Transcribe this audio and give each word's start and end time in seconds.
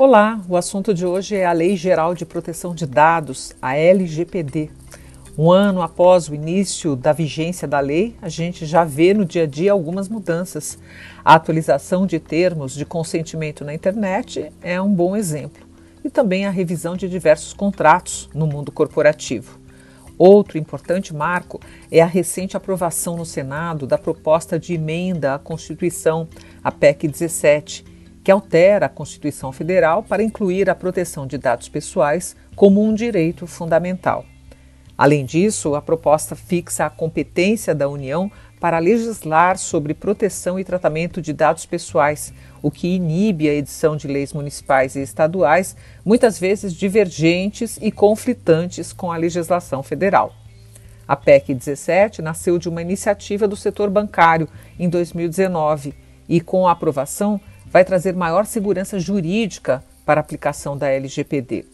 Olá, 0.00 0.40
o 0.48 0.56
assunto 0.56 0.94
de 0.94 1.04
hoje 1.04 1.34
é 1.34 1.44
a 1.44 1.50
Lei 1.50 1.74
Geral 1.74 2.14
de 2.14 2.24
Proteção 2.24 2.72
de 2.72 2.86
Dados, 2.86 3.52
a 3.60 3.74
LGPD. 3.74 4.70
Um 5.36 5.50
ano 5.50 5.82
após 5.82 6.28
o 6.28 6.36
início 6.36 6.94
da 6.94 7.12
vigência 7.12 7.66
da 7.66 7.80
lei, 7.80 8.14
a 8.22 8.28
gente 8.28 8.64
já 8.64 8.84
vê 8.84 9.12
no 9.12 9.24
dia 9.24 9.42
a 9.42 9.46
dia 9.46 9.72
algumas 9.72 10.08
mudanças. 10.08 10.78
A 11.24 11.34
atualização 11.34 12.06
de 12.06 12.20
termos 12.20 12.74
de 12.74 12.84
consentimento 12.84 13.64
na 13.64 13.74
internet 13.74 14.52
é 14.62 14.80
um 14.80 14.94
bom 14.94 15.16
exemplo, 15.16 15.66
e 16.04 16.08
também 16.08 16.46
a 16.46 16.50
revisão 16.50 16.96
de 16.96 17.08
diversos 17.08 17.52
contratos 17.52 18.30
no 18.32 18.46
mundo 18.46 18.70
corporativo. 18.70 19.58
Outro 20.16 20.58
importante 20.58 21.12
marco 21.12 21.58
é 21.90 22.00
a 22.00 22.06
recente 22.06 22.56
aprovação 22.56 23.16
no 23.16 23.26
Senado 23.26 23.84
da 23.84 23.98
proposta 23.98 24.60
de 24.60 24.74
emenda 24.74 25.34
à 25.34 25.40
Constituição, 25.40 26.28
a 26.62 26.70
PEC 26.70 27.08
17 27.08 27.97
que 28.28 28.32
altera 28.32 28.84
a 28.84 28.90
Constituição 28.90 29.52
Federal 29.52 30.02
para 30.02 30.22
incluir 30.22 30.68
a 30.68 30.74
proteção 30.74 31.26
de 31.26 31.38
dados 31.38 31.66
pessoais 31.66 32.36
como 32.54 32.84
um 32.84 32.92
direito 32.92 33.46
fundamental. 33.46 34.22
Além 34.98 35.24
disso, 35.24 35.74
a 35.74 35.80
proposta 35.80 36.36
fixa 36.36 36.84
a 36.84 36.90
competência 36.90 37.74
da 37.74 37.88
União 37.88 38.30
para 38.60 38.78
legislar 38.78 39.56
sobre 39.56 39.94
proteção 39.94 40.60
e 40.60 40.64
tratamento 40.64 41.22
de 41.22 41.32
dados 41.32 41.64
pessoais, 41.64 42.34
o 42.60 42.70
que 42.70 42.88
inibe 42.96 43.48
a 43.48 43.54
edição 43.54 43.96
de 43.96 44.06
leis 44.06 44.34
municipais 44.34 44.94
e 44.94 45.00
estaduais, 45.00 45.74
muitas 46.04 46.38
vezes 46.38 46.74
divergentes 46.74 47.78
e 47.80 47.90
conflitantes 47.90 48.92
com 48.92 49.10
a 49.10 49.16
legislação 49.16 49.82
federal. 49.82 50.34
A 51.08 51.16
PEC 51.16 51.54
17 51.54 52.20
nasceu 52.20 52.58
de 52.58 52.68
uma 52.68 52.82
iniciativa 52.82 53.48
do 53.48 53.56
setor 53.56 53.88
bancário 53.88 54.46
em 54.78 54.86
2019 54.86 55.94
e, 56.28 56.42
com 56.42 56.68
a 56.68 56.72
aprovação, 56.72 57.40
vai 57.70 57.84
trazer 57.84 58.14
maior 58.14 58.46
segurança 58.46 58.98
jurídica 58.98 59.84
para 60.04 60.20
a 60.20 60.22
aplicação 60.22 60.76
da 60.76 60.88
LGPD. 60.88 61.64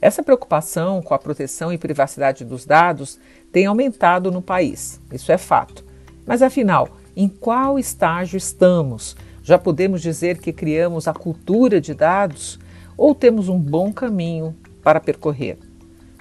Essa 0.00 0.22
preocupação 0.22 1.02
com 1.02 1.14
a 1.14 1.18
proteção 1.18 1.72
e 1.72 1.78
privacidade 1.78 2.44
dos 2.44 2.64
dados 2.64 3.18
tem 3.52 3.66
aumentado 3.66 4.30
no 4.30 4.42
país, 4.42 5.00
isso 5.12 5.32
é 5.32 5.38
fato. 5.38 5.84
Mas 6.26 6.42
afinal, 6.42 6.88
em 7.16 7.28
qual 7.28 7.78
estágio 7.78 8.36
estamos? 8.36 9.16
Já 9.42 9.58
podemos 9.58 10.02
dizer 10.02 10.38
que 10.38 10.52
criamos 10.52 11.08
a 11.08 11.14
cultura 11.14 11.80
de 11.80 11.94
dados 11.94 12.58
ou 12.96 13.14
temos 13.14 13.48
um 13.48 13.58
bom 13.58 13.92
caminho 13.92 14.54
para 14.82 15.00
percorrer? 15.00 15.58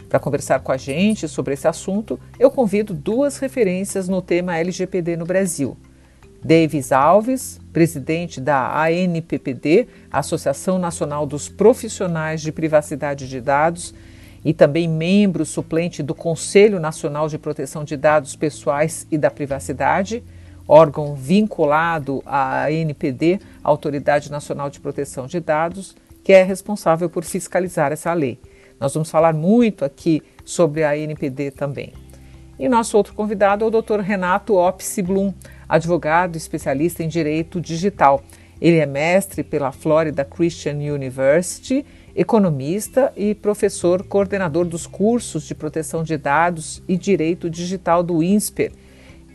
Para 0.10 0.20
conversar 0.20 0.62
com 0.62 0.72
a 0.72 0.78
gente 0.78 1.28
sobre 1.28 1.54
esse 1.54 1.68
assunto, 1.68 2.20
eu 2.40 2.50
convido 2.50 2.94
duas 2.94 3.38
referências 3.38 4.08
no 4.08 4.22
tema 4.22 4.58
LGPD 4.58 5.18
no 5.18 5.26
Brasil. 5.26 5.76
Davis 6.48 6.94
Alves, 6.94 7.60
presidente 7.74 8.40
da 8.40 8.82
ANPPD, 8.86 9.86
Associação 10.10 10.80
Nacional 10.80 11.26
dos 11.26 11.50
Profissionais 11.50 12.42
de 12.42 12.54
Privacidade 12.54 13.28
de 13.28 13.42
Dados, 13.42 13.94
e 14.46 14.54
também 14.54 14.88
membro 14.88 15.46
suplente 15.46 16.02
do 16.02 16.16
Conselho 16.16 16.80
Nacional 16.80 17.28
de 17.28 17.38
Proteção 17.38 17.84
de 17.84 17.98
Dados 17.98 18.34
Pessoais 18.38 19.06
e 19.12 19.18
da 19.18 19.30
Privacidade, 19.30 20.24
órgão 20.66 21.16
vinculado 21.16 22.24
à 22.26 22.68
ANPD, 22.68 23.42
Autoridade 23.62 24.32
Nacional 24.32 24.70
de 24.70 24.80
Proteção 24.80 25.28
de 25.28 25.42
Dados, 25.42 25.98
que 26.24 26.32
é 26.32 26.44
responsável 26.44 27.10
por 27.10 27.26
fiscalizar 27.26 27.92
essa 27.92 28.14
lei. 28.14 28.40
Nós 28.80 28.94
vamos 28.94 29.12
falar 29.12 29.34
muito 29.34 29.84
aqui 29.84 30.24
sobre 30.46 30.86
a 30.86 30.92
ANPD 30.92 31.52
também. 31.52 31.92
E 32.58 32.70
nosso 32.70 32.96
outro 32.96 33.14
convidado 33.14 33.66
é 33.66 33.68
o 33.68 33.82
Dr. 33.82 34.00
Renato 34.00 34.56
Opsi 34.56 35.02
Blum, 35.02 35.34
advogado 35.68 36.36
especialista 36.36 37.04
em 37.04 37.08
direito 37.08 37.60
digital. 37.60 38.24
Ele 38.60 38.78
é 38.78 38.86
mestre 38.86 39.44
pela 39.44 39.72
Florida 39.72 40.26
Christian 40.26 40.78
University, 40.78 41.86
economista 42.16 43.14
e 43.16 43.36
professor 43.36 44.04
coordenador 44.04 44.66
dos 44.66 44.88
cursos 44.88 45.44
de 45.44 45.54
proteção 45.54 46.04
de 46.04 46.18
dados 46.18 46.82
e 46.88 46.98
direito 46.98 47.50
digital 47.50 48.02
do 48.02 48.24
INSPER 48.24 48.72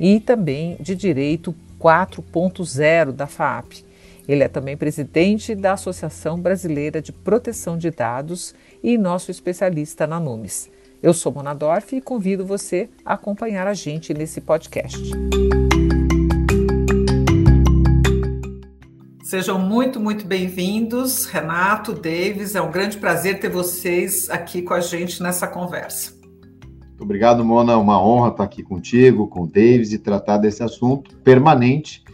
e 0.01 0.19
também 0.19 0.77
de 0.81 0.97
direito 0.97 1.55
4.0 1.79 3.13
da 3.13 3.27
FAP. 3.27 3.85
Ele 4.27 4.43
é 4.43 4.49
também 4.49 4.77
presidente 4.77 5.55
da 5.55 5.73
Associação 5.73 6.39
Brasileira 6.41 7.03
de 7.03 7.13
Proteção 7.13 7.77
de 7.77 7.91
Dados 7.91 8.55
e 8.83 8.97
nosso 8.97 9.31
especialista 9.31 10.07
na 10.07 10.19
NUMES. 10.19 10.71
Eu 11.03 11.13
sou 11.13 11.33
Mona 11.33 11.53
Dorf 11.53 11.97
e 11.97 12.01
convido 12.01 12.47
você 12.47 12.89
a 13.05 13.15
acompanhar 13.15 13.67
a 13.67 13.75
gente 13.75 14.15
nesse 14.15 14.41
podcast. 14.41 15.01
Sejam 19.33 19.59
muito, 19.59 19.99
muito 19.99 20.27
bem-vindos, 20.27 21.25
Renato, 21.25 21.95
Davis. 21.95 22.55
É 22.55 22.61
um 22.61 22.71
grande 22.71 22.99
prazer 22.99 23.41
ter 23.41 23.49
vocês 23.49 24.29
aqui 24.29 24.61
com 24.61 24.75
a 24.75 24.81
gente 24.81 25.23
nessa 25.23 25.47
conversa. 25.47 26.13
Obrigado, 27.01 27.43
Mona. 27.43 27.79
Uma 27.79 27.99
honra 27.99 28.29
estar 28.29 28.45
aqui 28.45 28.63
contigo, 28.63 29.27
com 29.29 29.45
o 29.45 29.47
Davis 29.47 29.91
e 29.91 29.99
tratar 29.99 30.37
desse 30.37 30.63
assunto 30.63 31.17
permanente 31.21 32.05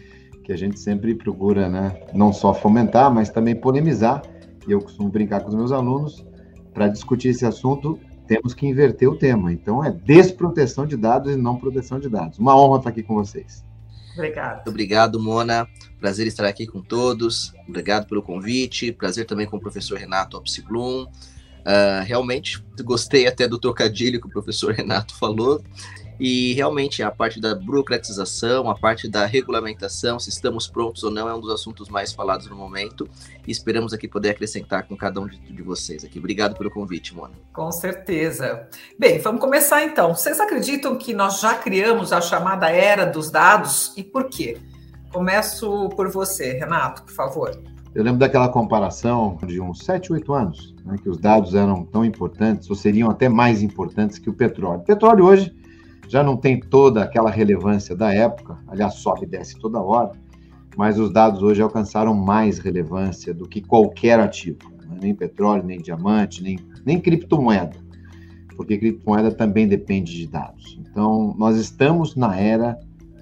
que 0.44 0.52
a 0.52 0.56
gente 0.56 0.78
sempre 0.78 1.12
procura, 1.12 1.68
né? 1.68 2.00
Não 2.14 2.32
só 2.32 2.54
fomentar, 2.54 3.12
mas 3.12 3.30
também 3.30 3.56
polemizar. 3.56 4.22
E 4.68 4.70
eu 4.70 4.80
costumo 4.80 5.08
brincar 5.08 5.40
com 5.40 5.48
os 5.48 5.56
meus 5.56 5.72
alunos 5.72 6.24
para 6.72 6.86
discutir 6.86 7.30
esse 7.30 7.44
assunto. 7.44 7.98
Temos 8.28 8.54
que 8.54 8.64
inverter 8.64 9.10
o 9.10 9.18
tema. 9.18 9.52
Então, 9.52 9.82
é 9.82 9.90
desproteção 9.90 10.86
de 10.86 10.96
dados 10.96 11.34
e 11.34 11.36
não 11.36 11.56
proteção 11.56 11.98
de 11.98 12.08
dados. 12.08 12.38
Uma 12.38 12.56
honra 12.56 12.78
estar 12.78 12.90
aqui 12.90 13.02
com 13.02 13.16
vocês. 13.16 13.66
Obrigado. 14.18 14.68
Obrigado, 14.68 15.20
Mona. 15.20 15.68
Prazer 16.00 16.26
estar 16.26 16.44
aqui 16.44 16.66
com 16.66 16.82
todos. 16.82 17.52
Obrigado 17.68 18.06
pelo 18.06 18.22
convite. 18.22 18.92
Prazer 18.92 19.26
também 19.26 19.46
com 19.46 19.56
o 19.56 19.60
professor 19.60 19.98
Renato 19.98 20.36
Opsiblum. 20.36 21.04
Uh, 21.04 22.02
realmente 22.04 22.64
gostei 22.82 23.26
até 23.26 23.46
do 23.46 23.58
trocadilho 23.58 24.20
que 24.20 24.26
o 24.26 24.30
professor 24.30 24.72
Renato 24.74 25.14
falou. 25.16 25.62
E 26.18 26.52
realmente 26.54 27.02
a 27.02 27.10
parte 27.10 27.40
da 27.40 27.54
burocratização, 27.54 28.68
a 28.68 28.74
parte 28.74 29.08
da 29.08 29.24
regulamentação, 29.24 30.18
se 30.18 30.30
estamos 30.30 30.66
prontos 30.66 31.04
ou 31.04 31.10
não, 31.10 31.28
é 31.28 31.34
um 31.34 31.40
dos 31.40 31.50
assuntos 31.50 31.88
mais 31.88 32.12
falados 32.12 32.48
no 32.48 32.56
momento. 32.56 33.08
E 33.46 33.50
esperamos 33.50 33.92
aqui 33.92 34.08
poder 34.08 34.30
acrescentar 34.30 34.86
com 34.88 34.96
cada 34.96 35.20
um 35.20 35.26
de, 35.26 35.38
de 35.38 35.62
vocês 35.62 36.04
aqui. 36.04 36.18
Obrigado 36.18 36.56
pelo 36.56 36.70
convite, 36.70 37.14
Mona. 37.14 37.34
Com 37.52 37.70
certeza. 37.70 38.66
Bem, 38.98 39.18
vamos 39.20 39.40
começar 39.40 39.84
então. 39.84 40.14
Vocês 40.14 40.40
acreditam 40.40 40.96
que 40.96 41.14
nós 41.14 41.40
já 41.40 41.54
criamos 41.54 42.12
a 42.12 42.20
chamada 42.20 42.68
era 42.68 43.04
dos 43.04 43.30
dados 43.30 43.92
e 43.96 44.02
por 44.02 44.28
quê? 44.28 44.58
Começo 45.12 45.88
por 45.90 46.10
você, 46.10 46.52
Renato, 46.54 47.02
por 47.02 47.12
favor. 47.12 47.58
Eu 47.94 48.04
lembro 48.04 48.18
daquela 48.18 48.48
comparação 48.48 49.38
de 49.46 49.60
uns 49.60 49.84
7, 49.84 50.12
8 50.12 50.32
anos, 50.34 50.74
né, 50.84 50.96
que 51.02 51.08
os 51.08 51.18
dados 51.18 51.54
eram 51.54 51.84
tão 51.84 52.04
importantes, 52.04 52.68
ou 52.68 52.76
seriam 52.76 53.10
até 53.10 53.28
mais 53.28 53.62
importantes 53.62 54.18
que 54.18 54.28
o 54.28 54.32
petróleo. 54.32 54.80
O 54.80 54.84
petróleo 54.84 55.24
hoje 55.24 55.54
já 56.08 56.22
não 56.22 56.36
tem 56.36 56.58
toda 56.58 57.02
aquela 57.02 57.30
relevância 57.30 57.94
da 57.94 58.12
época, 58.12 58.58
aliás, 58.66 58.94
sobe 58.94 59.24
e 59.24 59.28
desce 59.28 59.58
toda 59.58 59.80
hora, 59.80 60.12
mas 60.76 60.98
os 60.98 61.12
dados 61.12 61.42
hoje 61.42 61.60
alcançaram 61.60 62.14
mais 62.14 62.58
relevância 62.58 63.34
do 63.34 63.46
que 63.46 63.60
qualquer 63.60 64.18
ativo, 64.18 64.70
né? 64.86 64.96
nem 65.02 65.14
petróleo, 65.14 65.62
nem 65.62 65.80
diamante, 65.80 66.42
nem, 66.42 66.58
nem 66.84 66.98
criptomoeda, 66.98 67.76
porque 68.56 68.78
criptomoeda 68.78 69.30
também 69.30 69.68
depende 69.68 70.14
de 70.16 70.26
dados. 70.26 70.78
Então, 70.80 71.34
nós 71.36 71.56
estamos 71.56 72.16
na 72.16 72.36
era 72.36 72.78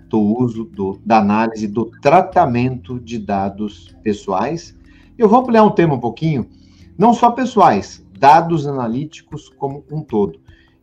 do 0.09 0.21
uso 0.21 0.65
do, 0.65 1.01
da 1.05 1.19
análise 1.19 1.67
do 1.67 1.87
tratamento 2.01 3.01
de 3.01 3.19
dados 3.19 3.95
pessoais. 4.03 4.75
Eu 5.19 5.29
vou 5.29 5.41
ampliar 5.41 5.65
um 5.65 5.71
tema 5.71 5.95
um 5.95 6.01
pouquinho, 6.01 6.49
não 6.97 7.13
só 7.13 7.33
pessoais, 7.33 8.05
dados 8.19 8.67
analíticos 8.67 9.49
como 9.49 9.85
um 9.91 10.01
todo. 10.03 10.39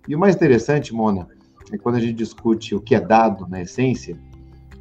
E 0.08 0.16
o 0.16 0.20
mais 0.20 0.36
interessante, 0.36 0.94
Mona, 0.94 1.28
é 1.74 1.78
quando 1.78 1.96
a 1.96 2.00
gente 2.00 2.14
discute 2.14 2.76
o 2.76 2.80
que 2.80 2.94
é 2.94 3.02
dado 3.02 3.48
na 3.50 3.62
essência, 3.62 4.16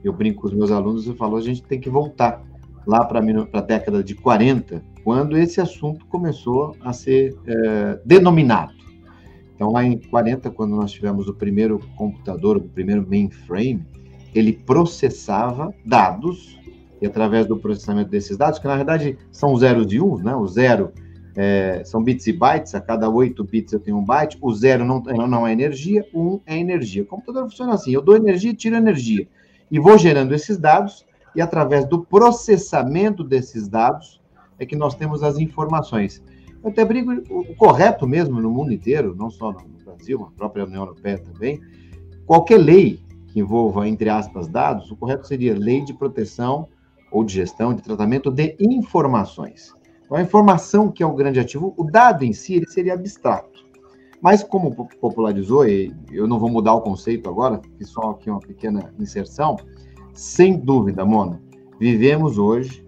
eu 0.04 0.12
brinco 0.12 0.42
com 0.42 0.48
os 0.48 0.54
meus 0.54 0.70
alunos 0.70 1.06
e 1.06 1.14
falo, 1.14 1.36
a 1.36 1.40
gente 1.40 1.62
tem 1.62 1.80
que 1.80 1.88
voltar 1.88 2.44
lá 2.86 3.04
para 3.04 3.20
a 3.20 3.60
década 3.60 4.04
de 4.04 4.14
40, 4.14 4.82
quando 5.02 5.38
esse 5.38 5.60
assunto 5.60 6.04
começou 6.06 6.76
a 6.82 6.92
ser 6.92 7.34
é, 7.46 8.00
denominado. 8.04 8.74
Então, 9.54 9.72
lá 9.72 9.84
em 9.84 9.96
40, 9.96 10.50
quando 10.50 10.76
nós 10.76 10.92
tivemos 10.92 11.28
o 11.28 11.34
primeiro 11.34 11.78
computador, 11.96 12.58
o 12.58 12.60
primeiro 12.60 13.06
mainframe, 13.08 13.86
ele 14.34 14.52
processava 14.52 15.72
dados, 15.86 16.58
e 17.00 17.06
através 17.06 17.46
do 17.46 17.56
processamento 17.56 18.10
desses 18.10 18.36
dados, 18.36 18.58
que 18.58 18.66
na 18.66 18.76
verdade 18.76 19.16
são 19.30 19.56
zeros 19.56 19.92
e 19.92 20.00
uns, 20.00 20.22
né? 20.22 20.34
O 20.36 20.46
zero 20.46 20.92
é, 21.34 21.82
são 21.84 22.02
bits 22.02 22.26
e 22.26 22.32
bytes, 22.32 22.74
a 22.74 22.80
cada 22.80 23.08
8 23.08 23.42
bits 23.44 23.72
eu 23.72 23.80
tenho 23.80 23.96
um 23.96 24.04
byte, 24.04 24.38
o 24.40 24.52
zero 24.54 24.84
não, 24.84 25.00
não 25.00 25.46
é 25.46 25.52
energia, 25.52 26.06
o 26.12 26.20
1 26.20 26.26
um 26.26 26.40
é 26.46 26.58
energia. 26.58 27.02
O 27.02 27.06
computador 27.06 27.44
funciona 27.44 27.74
assim, 27.74 27.92
eu 27.92 28.02
dou 28.02 28.16
energia 28.16 28.54
tiro 28.54 28.76
energia. 28.76 29.26
E 29.70 29.78
vou 29.78 29.96
gerando 29.96 30.34
esses 30.34 30.58
dados, 30.58 31.06
e 31.34 31.40
através 31.40 31.86
do 31.86 32.04
processamento 32.04 33.24
desses 33.24 33.66
dados 33.66 34.20
é 34.58 34.66
que 34.66 34.76
nós 34.76 34.94
temos 34.94 35.22
as 35.22 35.38
informações. 35.38 36.22
Eu 36.62 36.70
até 36.70 36.84
brigo, 36.84 37.10
o 37.30 37.56
correto 37.56 38.06
mesmo 38.06 38.40
no 38.40 38.50
mundo 38.50 38.72
inteiro, 38.72 39.14
não 39.16 39.30
só 39.30 39.52
no 39.52 39.84
Brasil, 39.84 40.18
na 40.18 40.26
própria 40.26 40.64
União 40.64 40.82
Europeia 40.82 41.18
também, 41.18 41.60
qualquer 42.26 42.58
lei 42.58 43.00
que 43.28 43.40
envolva, 43.40 43.88
entre 43.88 44.10
aspas, 44.10 44.46
dados, 44.46 44.90
o 44.90 44.96
correto 44.96 45.26
seria 45.26 45.58
lei 45.58 45.82
de 45.82 45.94
proteção 45.94 46.68
ou 47.10 47.24
de 47.24 47.32
gestão, 47.32 47.74
de 47.74 47.82
tratamento 47.82 48.30
de 48.30 48.54
informações. 48.60 49.74
Então, 50.12 50.20
a 50.20 50.24
informação 50.24 50.92
que 50.92 51.02
é 51.02 51.06
o 51.06 51.14
grande 51.14 51.40
ativo, 51.40 51.72
o 51.74 51.84
dado 51.84 52.22
em 52.22 52.34
si, 52.34 52.56
ele 52.56 52.68
seria 52.68 52.92
abstrato. 52.92 53.64
Mas 54.20 54.42
como 54.42 54.86
popularizou, 55.00 55.66
e 55.66 55.90
eu 56.10 56.28
não 56.28 56.38
vou 56.38 56.50
mudar 56.50 56.74
o 56.74 56.82
conceito 56.82 57.30
agora, 57.30 57.62
só 57.80 58.10
aqui 58.10 58.28
uma 58.28 58.38
pequena 58.38 58.92
inserção, 59.00 59.56
sem 60.12 60.58
dúvida, 60.58 61.02
Mona, 61.02 61.40
vivemos 61.80 62.36
hoje 62.36 62.84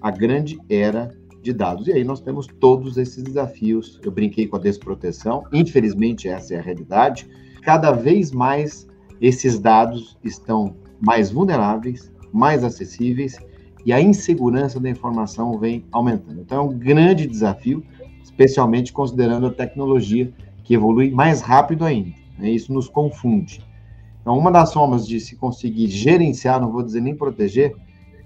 a 0.00 0.12
grande 0.12 0.56
era 0.70 1.10
de 1.42 1.52
dados. 1.52 1.88
E 1.88 1.92
aí 1.94 2.04
nós 2.04 2.20
temos 2.20 2.46
todos 2.46 2.96
esses 2.96 3.24
desafios. 3.24 3.98
Eu 4.04 4.12
brinquei 4.12 4.46
com 4.46 4.54
a 4.54 4.60
desproteção, 4.60 5.42
infelizmente 5.52 6.28
essa 6.28 6.54
é 6.54 6.58
a 6.58 6.62
realidade. 6.62 7.28
Cada 7.60 7.90
vez 7.90 8.30
mais 8.30 8.86
esses 9.20 9.58
dados 9.58 10.16
estão 10.22 10.76
mais 11.00 11.32
vulneráveis, 11.32 12.12
mais 12.32 12.62
acessíveis 12.62 13.36
e 13.84 13.92
a 13.92 14.00
insegurança 14.00 14.78
da 14.80 14.88
informação 14.88 15.58
vem 15.58 15.84
aumentando. 15.92 16.40
Então 16.40 16.58
é 16.58 16.60
um 16.62 16.78
grande 16.78 17.26
desafio, 17.26 17.82
especialmente 18.22 18.92
considerando 18.92 19.46
a 19.46 19.50
tecnologia 19.50 20.32
que 20.64 20.74
evolui 20.74 21.10
mais 21.10 21.40
rápido 21.40 21.84
ainda. 21.84 22.12
Né? 22.38 22.50
Isso 22.50 22.72
nos 22.72 22.88
confunde. 22.88 23.66
Então, 24.20 24.36
uma 24.36 24.52
das 24.52 24.72
formas 24.72 25.06
de 25.06 25.18
se 25.20 25.36
conseguir 25.36 25.88
gerenciar, 25.88 26.60
não 26.60 26.70
vou 26.70 26.82
dizer 26.82 27.00
nem 27.00 27.14
proteger, 27.14 27.74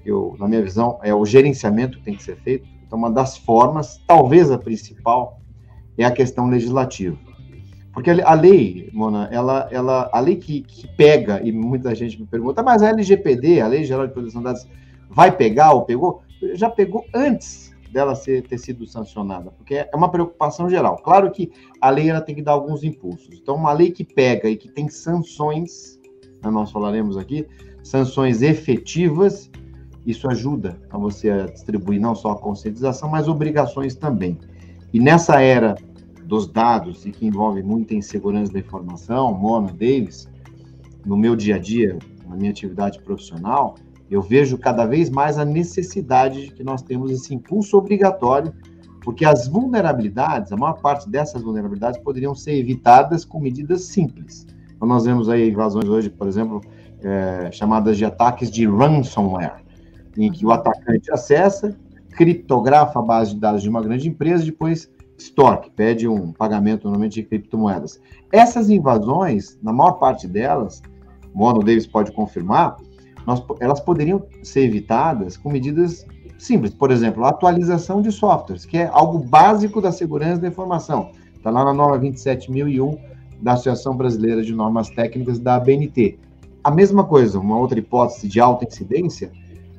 eu, 0.04 0.34
na 0.38 0.48
minha 0.48 0.60
visão, 0.60 0.98
é 1.02 1.14
o 1.14 1.24
gerenciamento 1.24 1.98
que 1.98 2.04
tem 2.04 2.16
que 2.16 2.22
ser 2.24 2.36
feito. 2.36 2.68
Então, 2.84 2.98
uma 2.98 3.10
das 3.10 3.36
formas, 3.36 4.00
talvez 4.06 4.50
a 4.50 4.58
principal, 4.58 5.40
é 5.96 6.04
a 6.04 6.10
questão 6.10 6.48
legislativa. 6.48 7.16
Porque 7.92 8.10
a 8.10 8.34
lei, 8.34 8.90
Mona, 8.92 9.28
ela, 9.30 9.68
ela, 9.70 10.10
a 10.12 10.18
lei 10.18 10.36
que, 10.36 10.62
que 10.62 10.88
pega, 10.96 11.40
e 11.44 11.52
muita 11.52 11.94
gente 11.94 12.18
me 12.20 12.26
pergunta, 12.26 12.62
mas 12.62 12.82
a 12.82 12.88
LGPD, 12.88 13.60
a 13.60 13.68
Lei 13.68 13.84
Geral 13.84 14.06
de 14.06 14.12
Proteção 14.14 14.40
de 14.40 14.46
Dados, 14.46 14.66
vai 15.12 15.30
pegar 15.30 15.72
ou 15.72 15.82
pegou? 15.82 16.22
Já 16.54 16.68
pegou 16.68 17.04
antes 17.14 17.72
dela 17.92 18.14
ser, 18.14 18.42
ter 18.42 18.58
sido 18.58 18.86
sancionada, 18.86 19.50
porque 19.50 19.74
é 19.74 19.90
uma 19.94 20.10
preocupação 20.10 20.68
geral. 20.68 20.96
Claro 20.96 21.30
que 21.30 21.52
a 21.80 21.90
lei 21.90 22.08
ela 22.08 22.22
tem 22.22 22.34
que 22.34 22.42
dar 22.42 22.52
alguns 22.52 22.82
impulsos. 22.82 23.28
Então, 23.32 23.54
uma 23.54 23.72
lei 23.72 23.90
que 23.90 24.02
pega 24.02 24.48
e 24.48 24.56
que 24.56 24.68
tem 24.68 24.88
sanções, 24.88 26.00
né, 26.42 26.50
nós 26.50 26.72
falaremos 26.72 27.18
aqui, 27.18 27.46
sanções 27.82 28.40
efetivas, 28.40 29.50
isso 30.06 30.28
ajuda 30.28 30.80
a 30.90 30.96
você 30.96 31.30
a 31.30 31.46
distribuir 31.46 32.00
não 32.00 32.14
só 32.14 32.32
a 32.32 32.38
conscientização, 32.38 33.10
mas 33.10 33.28
obrigações 33.28 33.94
também. 33.94 34.38
E 34.92 34.98
nessa 34.98 35.40
era 35.40 35.76
dos 36.24 36.46
dados 36.46 37.04
e 37.04 37.10
que 37.10 37.26
envolve 37.26 37.62
muita 37.62 37.94
insegurança 37.94 38.52
da 38.52 38.58
informação, 38.58 39.34
Mona, 39.34 39.70
Davis, 39.70 40.28
no 41.04 41.16
meu 41.16 41.36
dia 41.36 41.56
a 41.56 41.58
dia, 41.58 41.98
na 42.26 42.36
minha 42.36 42.50
atividade 42.50 43.00
profissional, 43.00 43.74
eu 44.12 44.20
vejo 44.20 44.58
cada 44.58 44.84
vez 44.84 45.08
mais 45.08 45.38
a 45.38 45.44
necessidade 45.44 46.46
de 46.46 46.52
que 46.52 46.62
nós 46.62 46.82
temos 46.82 47.10
esse 47.10 47.34
impulso 47.34 47.78
obrigatório, 47.78 48.52
porque 49.00 49.24
as 49.24 49.48
vulnerabilidades, 49.48 50.52
a 50.52 50.56
maior 50.56 50.74
parte 50.74 51.08
dessas 51.08 51.42
vulnerabilidades 51.42 51.98
poderiam 51.98 52.34
ser 52.34 52.52
evitadas 52.52 53.24
com 53.24 53.40
medidas 53.40 53.84
simples. 53.84 54.46
Então, 54.76 54.86
nós 54.86 55.06
vemos 55.06 55.30
aí 55.30 55.48
invasões 55.48 55.88
hoje, 55.88 56.10
por 56.10 56.28
exemplo, 56.28 56.60
é, 57.02 57.50
chamadas 57.50 57.96
de 57.96 58.04
ataques 58.04 58.50
de 58.50 58.66
ransomware, 58.66 59.64
em 60.16 60.30
que 60.30 60.44
o 60.44 60.52
atacante 60.52 61.10
acessa, 61.10 61.74
criptografa 62.10 62.98
a 62.98 63.02
base 63.02 63.32
de 63.34 63.40
dados 63.40 63.62
de 63.62 63.68
uma 63.70 63.80
grande 63.80 64.08
empresa 64.08 64.42
e 64.42 64.46
depois 64.46 64.90
extorque, 65.16 65.70
pede 65.70 66.06
um 66.06 66.32
pagamento 66.32 66.84
normalmente 66.84 67.14
de 67.14 67.22
criptomoedas. 67.22 67.98
Essas 68.30 68.68
invasões, 68.68 69.58
na 69.62 69.72
maior 69.72 69.92
parte 69.92 70.28
delas, 70.28 70.82
o 71.32 71.38
Mono 71.38 71.60
Davis 71.60 71.86
pode 71.86 72.12
confirmar, 72.12 72.76
nós, 73.26 73.42
elas 73.60 73.80
poderiam 73.80 74.22
ser 74.42 74.62
evitadas 74.62 75.36
com 75.36 75.50
medidas 75.50 76.06
simples. 76.38 76.74
Por 76.74 76.90
exemplo, 76.90 77.24
a 77.24 77.28
atualização 77.28 78.02
de 78.02 78.10
softwares, 78.10 78.64
que 78.64 78.78
é 78.78 78.86
algo 78.92 79.18
básico 79.18 79.80
da 79.80 79.92
segurança 79.92 80.40
da 80.40 80.48
informação. 80.48 81.10
Está 81.34 81.50
lá 81.50 81.64
na 81.64 81.72
norma 81.72 81.98
27001 81.98 82.98
da 83.40 83.52
Associação 83.52 83.96
Brasileira 83.96 84.42
de 84.42 84.54
Normas 84.54 84.88
Técnicas 84.90 85.38
da 85.38 85.56
ABNT. 85.56 86.18
A 86.62 86.70
mesma 86.70 87.04
coisa, 87.04 87.38
uma 87.38 87.58
outra 87.58 87.78
hipótese 87.78 88.28
de 88.28 88.40
alta 88.40 88.64
incidência, 88.64 89.32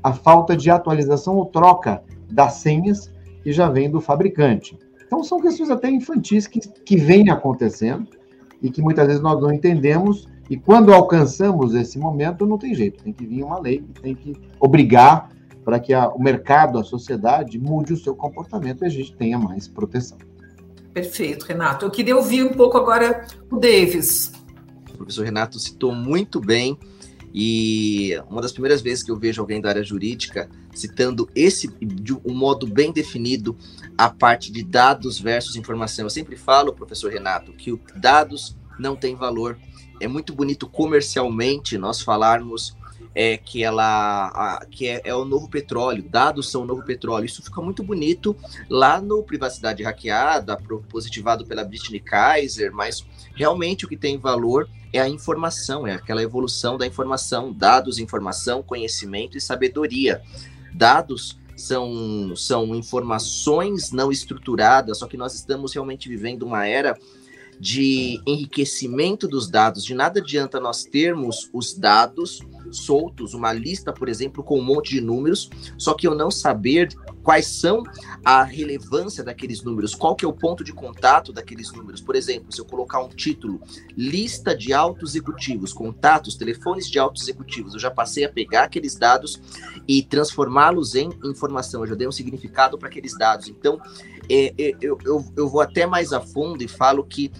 a 0.03 0.11
falta 0.11 0.55
de 0.55 0.69
atualização 0.69 1.37
ou 1.37 1.45
troca 1.45 2.03
das 2.29 2.53
senhas 2.55 3.11
que 3.41 3.53
já 3.53 3.69
vem 3.69 3.89
do 3.89 4.01
fabricante. 4.01 4.77
Então, 5.05 5.23
são 5.23 5.39
questões 5.39 5.69
até 5.69 5.89
infantis 5.89 6.47
que, 6.47 6.59
que 6.59 6.97
vêm 6.97 7.29
acontecendo 7.29 8.07
e 8.61 8.69
que 8.69 8.81
muitas 8.81 9.07
vezes 9.07 9.21
nós 9.21 9.39
não 9.39 9.51
entendemos 9.51 10.27
e 10.53 10.57
quando 10.57 10.93
alcançamos 10.93 11.73
esse 11.73 11.97
momento, 11.97 12.45
não 12.45 12.59
tem 12.59 12.75
jeito, 12.75 13.03
tem 13.03 13.11
que 13.11 13.25
vir 13.25 13.43
uma 13.43 13.59
lei, 13.59 13.83
tem 14.03 14.13
que 14.13 14.35
obrigar 14.59 15.31
para 15.65 15.79
que 15.79 15.91
a, 15.91 16.07
o 16.09 16.21
mercado, 16.21 16.77
a 16.77 16.83
sociedade 16.83 17.57
mude 17.57 17.93
o 17.93 17.97
seu 17.97 18.13
comportamento 18.13 18.83
e 18.83 18.85
a 18.85 18.89
gente 18.89 19.15
tenha 19.15 19.39
mais 19.39 19.67
proteção. 19.67 20.19
Perfeito, 20.93 21.47
Renato. 21.47 21.87
Eu 21.87 21.89
queria 21.89 22.15
ouvir 22.15 22.43
um 22.43 22.53
pouco 22.53 22.77
agora 22.77 23.25
o 23.49 23.57
Davis. 23.57 24.31
O 24.91 24.97
professor 24.97 25.25
Renato 25.25 25.57
citou 25.57 25.91
muito 25.91 26.39
bem 26.39 26.77
e 27.33 28.11
uma 28.29 28.39
das 28.39 28.51
primeiras 28.51 28.79
vezes 28.79 29.03
que 29.03 29.09
eu 29.09 29.17
vejo 29.17 29.41
alguém 29.41 29.59
da 29.59 29.69
área 29.69 29.83
jurídica 29.83 30.47
citando 30.71 31.27
esse 31.33 31.67
de 31.81 32.13
um 32.13 32.35
modo 32.35 32.67
bem 32.67 32.91
definido 32.91 33.57
a 33.97 34.07
parte 34.07 34.51
de 34.51 34.63
dados 34.63 35.19
versus 35.19 35.55
informação. 35.55 36.05
Eu 36.05 36.11
sempre 36.11 36.35
falo, 36.35 36.73
professor 36.73 37.11
Renato, 37.11 37.53
que 37.53 37.71
o 37.71 37.81
dados 37.95 38.55
não 38.83 38.95
tem 38.95 39.15
valor 39.15 39.57
é 39.99 40.07
muito 40.07 40.33
bonito 40.33 40.67
comercialmente 40.67 41.77
nós 41.77 42.01
falarmos 42.01 42.75
é, 43.15 43.37
que 43.37 43.63
ela 43.63 44.27
a, 44.27 44.65
que 44.65 44.87
é, 44.87 45.01
é, 45.05 45.15
o 45.15 45.23
novo 45.23 45.47
petróleo, 45.47 46.03
dados 46.03 46.49
são 46.49 46.63
o 46.63 46.65
novo 46.65 46.83
petróleo. 46.83 47.25
Isso 47.25 47.43
fica 47.43 47.61
muito 47.61 47.83
bonito 47.83 48.35
lá 48.69 48.99
no 48.99 49.23
Privacidade 49.23 49.83
Hackeada, 49.83 50.57
positivado 50.89 51.45
pela 51.45 51.63
Britney 51.63 51.99
Kaiser, 51.99 52.73
mas 52.73 53.05
realmente 53.35 53.85
o 53.85 53.87
que 53.87 53.95
tem 53.95 54.17
valor 54.17 54.67
é 54.91 54.99
a 54.99 55.07
informação, 55.07 55.87
é 55.87 55.93
aquela 55.93 56.23
evolução 56.23 56.77
da 56.77 56.85
informação, 56.85 57.53
dados, 57.53 57.99
informação, 57.99 58.63
conhecimento 58.63 59.37
e 59.37 59.41
sabedoria. 59.41 60.21
Dados 60.73 61.39
são, 61.55 62.35
são 62.35 62.75
informações 62.75 63.91
não 63.91 64.11
estruturadas, 64.11 64.97
só 64.97 65.07
que 65.07 65.17
nós 65.17 65.35
estamos 65.35 65.73
realmente 65.73 66.09
vivendo 66.09 66.43
uma 66.43 66.67
era 66.67 66.97
de 67.59 68.19
enriquecimento 68.25 69.27
dos 69.27 69.49
dados. 69.49 69.83
De 69.83 69.93
nada 69.93 70.19
adianta 70.19 70.59
nós 70.59 70.83
termos 70.83 71.49
os 71.53 71.73
dados 71.73 72.41
soltos, 72.73 73.33
uma 73.33 73.53
lista, 73.53 73.93
por 73.93 74.09
exemplo, 74.09 74.43
com 74.43 74.59
um 74.59 74.63
monte 74.63 74.91
de 74.91 75.01
números, 75.01 75.49
só 75.77 75.93
que 75.93 76.07
eu 76.07 76.15
não 76.15 76.29
saber 76.29 76.89
quais 77.23 77.45
são 77.47 77.83
a 78.23 78.43
relevância 78.43 79.23
daqueles 79.23 79.63
números, 79.63 79.95
qual 79.95 80.15
que 80.15 80.25
é 80.25 80.27
o 80.27 80.33
ponto 80.33 80.63
de 80.63 80.73
contato 80.73 81.31
daqueles 81.31 81.71
números. 81.71 82.01
Por 82.01 82.15
exemplo, 82.15 82.51
se 82.51 82.59
eu 82.59 82.65
colocar 82.65 82.99
um 82.99 83.07
título, 83.07 83.61
lista 83.95 84.55
de 84.55 84.73
altos 84.73 85.11
executivos, 85.11 85.71
contatos, 85.71 86.35
telefones 86.35 86.89
de 86.89 86.99
altos 86.99 87.23
executivos, 87.23 87.73
eu 87.73 87.79
já 87.79 87.89
passei 87.89 88.25
a 88.25 88.29
pegar 88.29 88.63
aqueles 88.63 88.95
dados 88.95 89.41
e 89.87 90.03
transformá-los 90.03 90.95
em 90.95 91.09
informação, 91.23 91.81
eu 91.81 91.87
já 91.87 91.95
dei 91.95 92.07
um 92.07 92.11
significado 92.11 92.77
para 92.77 92.89
aqueles 92.89 93.17
dados. 93.17 93.47
Então, 93.47 93.79
é, 94.29 94.53
é, 94.57 94.71
eu, 94.81 94.97
eu, 95.05 95.25
eu 95.35 95.49
vou 95.49 95.61
até 95.61 95.85
mais 95.85 96.13
a 96.13 96.19
fundo 96.19 96.63
e 96.63 96.67
falo 96.67 97.03
que 97.03 97.31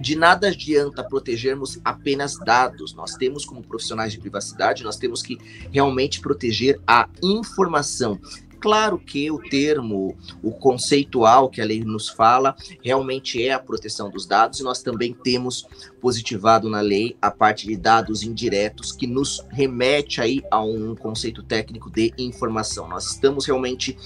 de 0.00 0.16
nada 0.16 0.48
adianta 0.48 1.04
protegermos 1.04 1.78
apenas 1.84 2.38
dados. 2.38 2.94
Nós 2.94 3.14
temos, 3.14 3.44
como 3.44 3.62
profissionais 3.62 4.12
de 4.12 4.18
privacidade, 4.18 4.84
nós 4.84 4.96
temos 4.96 5.22
que 5.22 5.38
realmente 5.70 6.20
proteger 6.20 6.80
a 6.86 7.08
informação. 7.22 8.18
Claro 8.64 8.98
que 8.98 9.30
o 9.30 9.38
termo, 9.38 10.16
o 10.42 10.50
conceitual 10.50 11.50
que 11.50 11.60
a 11.60 11.64
lei 11.66 11.84
nos 11.84 12.08
fala, 12.08 12.56
realmente 12.82 13.42
é 13.42 13.52
a 13.52 13.58
proteção 13.58 14.08
dos 14.08 14.24
dados, 14.24 14.58
e 14.58 14.62
nós 14.62 14.82
também 14.82 15.12
temos 15.12 15.68
positivado 16.00 16.70
na 16.70 16.80
lei 16.80 17.14
a 17.20 17.30
parte 17.30 17.66
de 17.66 17.76
dados 17.76 18.22
indiretos, 18.22 18.90
que 18.90 19.06
nos 19.06 19.44
remete 19.50 20.18
aí 20.18 20.42
a 20.50 20.62
um 20.62 20.96
conceito 20.96 21.42
técnico 21.42 21.90
de 21.90 22.14
informação. 22.16 22.88
Nós 22.88 23.04
estamos 23.10 23.44
realmente 23.44 23.98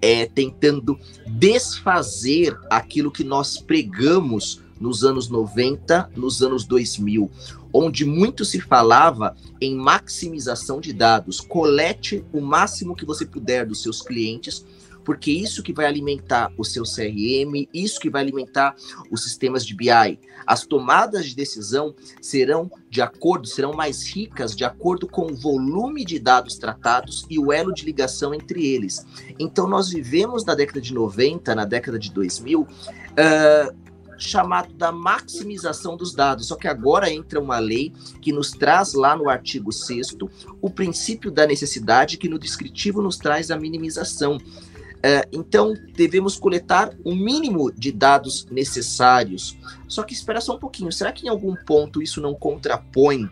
é, 0.00 0.26
tentando 0.26 0.96
desfazer 1.26 2.56
aquilo 2.70 3.10
que 3.10 3.24
nós 3.24 3.58
pregamos 3.58 4.64
nos 4.80 5.04
anos 5.04 5.28
90, 5.28 6.10
nos 6.16 6.42
anos 6.42 6.64
2000, 6.64 7.30
onde 7.72 8.04
muito 8.04 8.44
se 8.44 8.60
falava 8.60 9.36
em 9.60 9.76
maximização 9.76 10.80
de 10.80 10.92
dados. 10.92 11.40
Colete 11.40 12.24
o 12.32 12.40
máximo 12.40 12.94
que 12.94 13.04
você 13.04 13.26
puder 13.26 13.66
dos 13.66 13.82
seus 13.82 14.02
clientes, 14.02 14.64
porque 15.06 15.30
isso 15.30 15.62
que 15.62 15.72
vai 15.72 15.86
alimentar 15.86 16.52
o 16.58 16.64
seu 16.64 16.82
CRM, 16.82 17.68
isso 17.72 18.00
que 18.00 18.10
vai 18.10 18.22
alimentar 18.22 18.74
os 19.08 19.22
sistemas 19.22 19.64
de 19.64 19.72
BI. 19.72 20.18
As 20.44 20.66
tomadas 20.66 21.26
de 21.26 21.36
decisão 21.36 21.94
serão 22.20 22.68
de 22.90 23.00
acordo, 23.00 23.46
serão 23.46 23.72
mais 23.72 24.04
ricas 24.04 24.54
de 24.56 24.64
acordo 24.64 25.06
com 25.06 25.30
o 25.30 25.36
volume 25.36 26.04
de 26.04 26.18
dados 26.18 26.58
tratados 26.58 27.24
e 27.30 27.38
o 27.38 27.52
elo 27.52 27.72
de 27.72 27.84
ligação 27.84 28.34
entre 28.34 28.66
eles. 28.66 29.06
Então 29.38 29.68
nós 29.68 29.90
vivemos 29.90 30.44
na 30.44 30.56
década 30.56 30.80
de 30.80 30.92
90, 30.92 31.54
na 31.54 31.64
década 31.64 32.00
de 32.00 32.10
2000, 32.10 32.62
uh, 32.62 33.85
chamado 34.18 34.72
da 34.74 34.90
maximização 34.92 35.96
dos 35.96 36.14
dados. 36.14 36.48
Só 36.48 36.56
que 36.56 36.68
agora 36.68 37.10
entra 37.10 37.40
uma 37.40 37.58
lei 37.58 37.92
que 38.20 38.32
nos 38.32 38.50
traz 38.50 38.94
lá 38.94 39.16
no 39.16 39.28
artigo 39.28 39.72
6 39.72 40.16
o 40.60 40.70
princípio 40.70 41.30
da 41.30 41.46
necessidade, 41.46 42.16
que 42.16 42.28
no 42.28 42.38
descritivo 42.38 43.02
nos 43.02 43.16
traz 43.16 43.50
a 43.50 43.56
minimização. 43.56 44.36
Uh, 44.36 45.28
então, 45.30 45.74
devemos 45.94 46.36
coletar 46.36 46.90
o 47.04 47.14
mínimo 47.14 47.70
de 47.70 47.92
dados 47.92 48.46
necessários. 48.50 49.56
Só 49.86 50.02
que 50.02 50.14
espera 50.14 50.40
só 50.40 50.56
um 50.56 50.58
pouquinho. 50.58 50.90
Será 50.90 51.12
que 51.12 51.26
em 51.26 51.28
algum 51.28 51.54
ponto 51.54 52.02
isso 52.02 52.20
não 52.20 52.34
contrapõe 52.34 53.28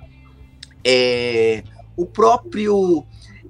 é, 0.84 1.64
o 1.96 2.04
próprio 2.04 3.04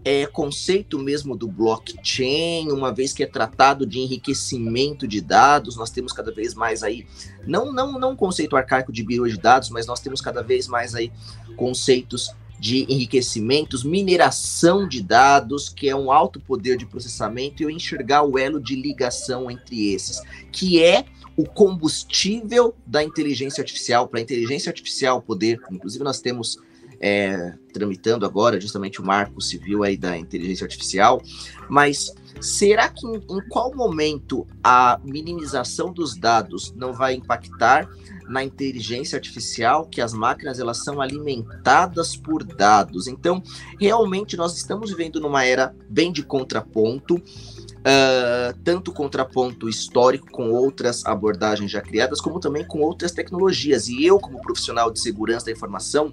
é, 0.04 0.26
conceito 0.26 0.99
mesmo 0.99 1.34
do 1.34 1.49
blockchain, 1.49 2.70
uma 2.70 2.92
vez 2.92 3.12
que 3.12 3.23
é 3.23 3.26
tratado 3.26 3.87
de 3.87 3.99
enriquecimento 3.99 5.08
de 5.08 5.20
dados, 5.20 5.76
nós 5.76 5.90
temos 5.90 6.12
cada 6.12 6.30
vez 6.30 6.54
mais 6.54 6.82
aí, 6.82 7.06
não 7.46 7.73
não 7.73 7.99
não 7.99 8.14
conceito 8.14 8.56
arcaico 8.56 8.92
de 8.92 9.02
bio 9.02 9.26
de 9.26 9.38
dados, 9.38 9.70
mas 9.70 9.87
nós 9.87 10.00
temos 10.00 10.20
cada 10.20 10.42
vez 10.42 10.68
mais 10.68 10.94
aí 10.94 11.11
conceitos 11.56 12.30
de 12.58 12.87
enriquecimentos, 12.88 13.84
mineração 13.84 14.87
de 14.87 15.02
dados, 15.02 15.68
que 15.68 15.88
é 15.88 15.96
um 15.96 16.11
alto 16.11 16.40
poder 16.40 16.76
de 16.76 16.87
processamento, 16.87 17.62
e 17.62 17.64
eu 17.64 17.70
enxergar 17.70 18.23
o 18.23 18.38
elo 18.38 18.61
de 18.61 18.75
ligação 18.75 19.50
entre 19.50 19.92
esses, 19.92 20.20
que 20.52 20.82
é 20.82 21.04
o 21.37 21.44
combustível 21.44 22.75
da 22.87 23.02
inteligência 23.02 23.61
artificial, 23.61 24.06
para 24.06 24.20
a 24.20 24.23
inteligência 24.23 24.70
artificial 24.70 25.20
poder, 25.20 25.61
inclusive 25.70 26.04
nós 26.04 26.20
temos 26.20 26.58
é, 27.06 27.52
tramitando 27.70 28.25
agora 28.25 28.58
justamente 28.58 28.99
o 28.99 29.04
marco 29.04 29.38
civil 29.38 29.82
aí 29.82 29.94
da 29.94 30.16
inteligência 30.16 30.64
artificial, 30.64 31.20
mas 31.68 32.14
será 32.40 32.88
que 32.88 33.06
em, 33.06 33.16
em 33.16 33.49
qual 33.50 33.76
momento 33.76 34.46
a 34.62 34.99
minimização 35.04 35.92
dos 35.92 36.16
dados 36.16 36.73
não 36.75 36.94
vai 36.94 37.12
impactar 37.12 37.87
na 38.26 38.42
inteligência 38.42 39.16
artificial 39.16 39.84
que 39.84 40.00
as 40.00 40.14
máquinas 40.14 40.58
elas 40.58 40.82
são 40.82 40.99
alimentadas 40.99 42.16
por 42.16 42.42
dados. 42.42 43.06
Então, 43.06 43.42
realmente 43.78 44.34
nós 44.34 44.56
estamos 44.56 44.90
vivendo 44.90 45.20
numa 45.20 45.44
era 45.44 45.75
bem 45.90 46.11
de 46.11 46.23
contraponto, 46.23 47.16
uh, 47.16 48.58
tanto 48.64 48.92
contraponto 48.92 49.68
histórico 49.68 50.30
com 50.30 50.50
outras 50.50 51.04
abordagens 51.04 51.70
já 51.70 51.82
criadas, 51.82 52.18
como 52.18 52.40
também 52.40 52.64
com 52.64 52.80
outras 52.80 53.12
tecnologias. 53.12 53.88
E 53.88 54.06
eu, 54.06 54.18
como 54.18 54.40
profissional 54.40 54.90
de 54.90 55.00
segurança 55.00 55.46
da 55.46 55.52
informação, 55.52 56.12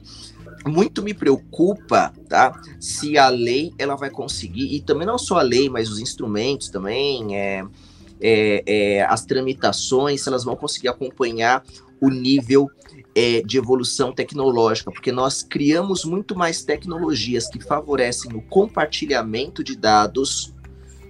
muito 0.65 1.01
me 1.01 1.13
preocupa, 1.13 2.13
tá? 2.29 2.59
Se 2.79 3.17
a 3.17 3.29
lei 3.29 3.73
ela 3.77 3.95
vai 3.95 4.09
conseguir, 4.09 4.73
e 4.75 4.81
também 4.81 5.07
não 5.07 5.17
só 5.17 5.39
a 5.39 5.41
lei, 5.41 5.69
mas 5.69 5.89
os 5.89 5.99
instrumentos 5.99 6.69
também, 6.69 7.37
é, 7.37 7.65
é, 8.21 8.63
é, 8.65 9.01
as 9.03 9.25
tramitações, 9.25 10.21
se 10.21 10.29
elas 10.29 10.43
vão 10.43 10.55
conseguir 10.55 10.89
acompanhar 10.89 11.63
o 11.99 12.09
nível 12.09 12.69
é, 13.15 13.41
de 13.41 13.57
evolução 13.57 14.11
tecnológica, 14.11 14.91
porque 14.91 15.11
nós 15.11 15.43
criamos 15.43 16.05
muito 16.05 16.35
mais 16.35 16.63
tecnologias 16.63 17.47
que 17.47 17.59
favorecem 17.59 18.33
o 18.35 18.41
compartilhamento 18.41 19.63
de 19.63 19.75
dados 19.75 20.53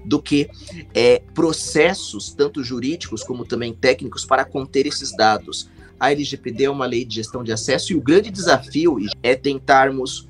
do 0.03 0.21
que 0.21 0.49
é, 0.93 1.21
processos, 1.33 2.33
tanto 2.33 2.63
jurídicos 2.63 3.23
como 3.23 3.45
também 3.45 3.73
técnicos, 3.73 4.25
para 4.25 4.43
conter 4.43 4.87
esses 4.87 5.15
dados. 5.15 5.69
A 6.01 6.11
LGPD 6.11 6.63
é 6.63 6.69
uma 6.69 6.87
lei 6.87 7.05
de 7.05 7.13
gestão 7.13 7.43
de 7.43 7.51
acesso 7.51 7.93
e 7.93 7.95
o 7.95 8.01
grande 8.01 8.31
desafio 8.31 8.97
é 9.21 9.35
tentarmos 9.35 10.27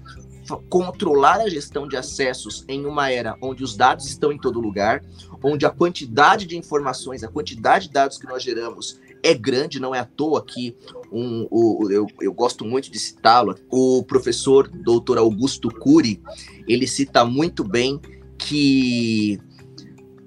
controlar 0.70 1.40
a 1.40 1.48
gestão 1.48 1.88
de 1.88 1.96
acessos 1.96 2.66
em 2.68 2.86
uma 2.86 3.10
era 3.10 3.38
onde 3.42 3.64
os 3.64 3.78
dados 3.78 4.06
estão 4.06 4.34
em 4.34 4.38
todo 4.38 4.60
lugar, 4.60 5.02
onde 5.42 5.66
a 5.66 5.70
quantidade 5.70 6.46
de 6.46 6.58
informações, 6.58 7.24
a 7.24 7.30
quantidade 7.30 7.88
de 7.88 7.94
dados 7.94 8.18
que 8.18 8.26
nós 8.26 8.44
geramos 8.44 9.00
é 9.24 9.34
grande, 9.34 9.80
não 9.80 9.96
é 9.96 10.00
à 10.00 10.04
toa 10.04 10.44
que 10.44 10.76
um, 11.10 11.48
o, 11.50 11.90
eu, 11.90 12.06
eu 12.20 12.34
gosto 12.34 12.66
muito 12.66 12.92
de 12.92 13.00
citá-lo, 13.00 13.56
o 13.70 14.04
professor 14.04 14.68
doutor 14.68 15.18
Augusto 15.18 15.70
Cury, 15.70 16.22
ele 16.68 16.86
cita 16.86 17.24
muito 17.24 17.64
bem 17.64 17.98
que 18.38 19.40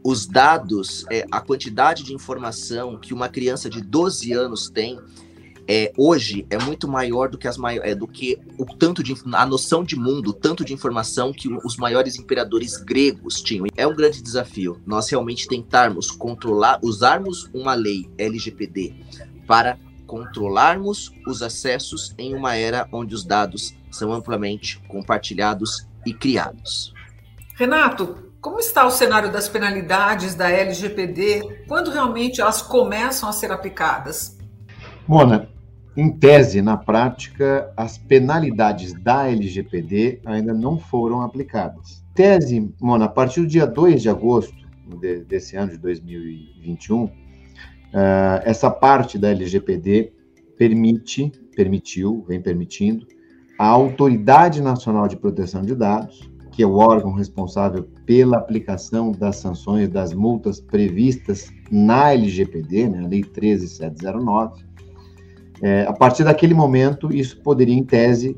os 0.03 0.27
dados, 0.27 1.05
é, 1.11 1.27
a 1.31 1.41
quantidade 1.41 2.03
de 2.03 2.15
informação 2.15 2.99
que 2.99 3.13
uma 3.13 3.29
criança 3.29 3.69
de 3.69 3.83
12 3.83 4.33
anos 4.33 4.71
tem, 4.71 4.99
é, 5.69 5.93
hoje 5.97 6.47
é 6.51 6.59
muito 6.59 6.87
maior 6.87 7.29
do 7.29 7.39
que 7.39 7.49
as 7.49 7.57
maiores, 7.57 7.91
é, 7.91 7.95
do 7.95 8.07
que 8.07 8.39
o 8.59 8.65
tanto 8.65 9.03
de 9.03 9.15
a 9.33 9.47
noção 9.47 9.83
de 9.83 9.97
mundo, 9.97 10.33
tanto 10.33 10.65
de 10.65 10.73
informação 10.73 11.33
que 11.33 11.49
os 11.49 11.77
maiores 11.77 12.17
imperadores 12.17 12.77
gregos 12.77 13.41
tinham. 13.41 13.67
É 13.77 13.87
um 13.87 13.95
grande 13.95 14.23
desafio 14.23 14.81
nós 14.87 15.09
realmente 15.09 15.47
tentarmos 15.47 16.11
controlar, 16.11 16.79
usarmos 16.83 17.49
uma 17.55 17.75
lei 17.75 18.09
LGPD 18.19 18.95
para 19.47 19.79
controlarmos 20.07 21.13
os 21.27 21.43
acessos 21.43 22.15
em 22.19 22.35
uma 22.35 22.55
era 22.55 22.89
onde 22.93 23.15
os 23.15 23.25
dados 23.25 23.75
são 23.91 24.13
amplamente 24.13 24.79
compartilhados 24.89 25.87
e 26.05 26.13
criados. 26.13 26.93
Renato, 27.55 28.33
como 28.41 28.59
está 28.59 28.85
o 28.85 28.91
cenário 28.91 29.33
das 29.33 29.49
penalidades 29.49 30.35
da 30.35 30.51
LGPD? 30.51 31.65
Quando 31.67 31.91
realmente 31.91 32.41
elas 32.41 32.61
começam 32.61 33.29
a 33.29 33.33
ser 33.33 33.51
aplicadas? 33.51 34.37
Mona, 35.07 35.49
em 35.97 36.11
tese, 36.11 36.61
na 36.61 36.77
prática, 36.77 37.73
as 37.77 37.97
penalidades 37.97 38.93
da 38.93 39.29
LGPD 39.29 40.21
ainda 40.25 40.53
não 40.53 40.79
foram 40.79 41.21
aplicadas. 41.21 42.05
Tese, 42.15 42.73
Mona, 42.81 43.05
a 43.05 43.09
partir 43.09 43.41
do 43.41 43.47
dia 43.47 43.67
2 43.67 44.03
de 44.03 44.09
agosto 44.09 44.55
de, 45.01 45.21
desse 45.21 45.57
ano 45.57 45.71
de 45.71 45.79
2021, 45.79 47.05
uh, 47.05 47.11
eh, 47.93 48.43
essa 48.45 48.71
parte 48.71 49.19
da 49.19 49.31
LGPD 49.31 50.13
permite, 50.59 51.31
permitiu, 51.55 52.25
vem 52.27 52.41
permitindo, 52.41 53.07
a 53.59 53.67
Autoridade 53.67 54.61
Nacional 54.61 55.07
de 55.07 55.17
Proteção 55.17 55.63
de 55.63 55.77
Dados, 55.77 56.29
que 56.51 56.63
é 56.63 56.67
o 56.67 56.75
órgão 56.75 57.13
responsável 57.13 57.89
pela 58.05 58.39
aplicação 58.39 59.11
das 59.11 59.37
sanções 59.37 59.89
das 59.89 60.13
multas 60.13 60.61
previstas 60.61 61.53
na 61.71 62.13
LGPD, 62.13 62.89
né, 62.89 63.05
a 63.05 63.09
Lei 63.09 63.23
13709, 63.23 64.65
é, 65.63 65.83
a 65.87 65.93
partir 65.93 66.25
daquele 66.25 66.55
momento, 66.55 67.15
isso 67.15 67.41
poderia, 67.41 67.75
em 67.75 67.85
tese, 67.85 68.37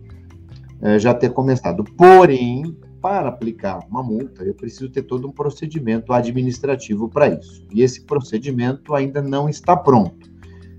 é, 0.81 0.99
já 0.99 1.15
ter 1.15 1.31
começado. 1.33 1.85
Porém, 1.85 2.77
para 3.01 3.29
aplicar 3.29 3.81
uma 3.89 4.03
multa, 4.03 4.45
eu 4.45 4.55
preciso 4.55 4.91
ter 4.91 5.03
todo 5.03 5.29
um 5.29 5.33
procedimento 5.33 6.13
administrativo 6.13 7.09
para 7.09 7.29
isso. 7.29 7.67
E 7.73 7.83
esse 7.83 8.03
procedimento 8.03 8.95
ainda 8.95 9.23
não 9.23 9.49
está 9.49 9.77
pronto. 9.77 10.31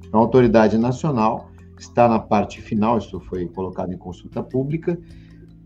Então, 0.06 0.20
a 0.20 0.24
autoridade 0.24 0.78
nacional 0.78 1.50
está 1.78 2.08
na 2.08 2.20
parte 2.20 2.62
final, 2.62 2.98
isso 2.98 3.20
foi 3.20 3.46
colocado 3.48 3.94
em 3.94 3.98
consulta 3.98 4.42
pública, 4.42 4.98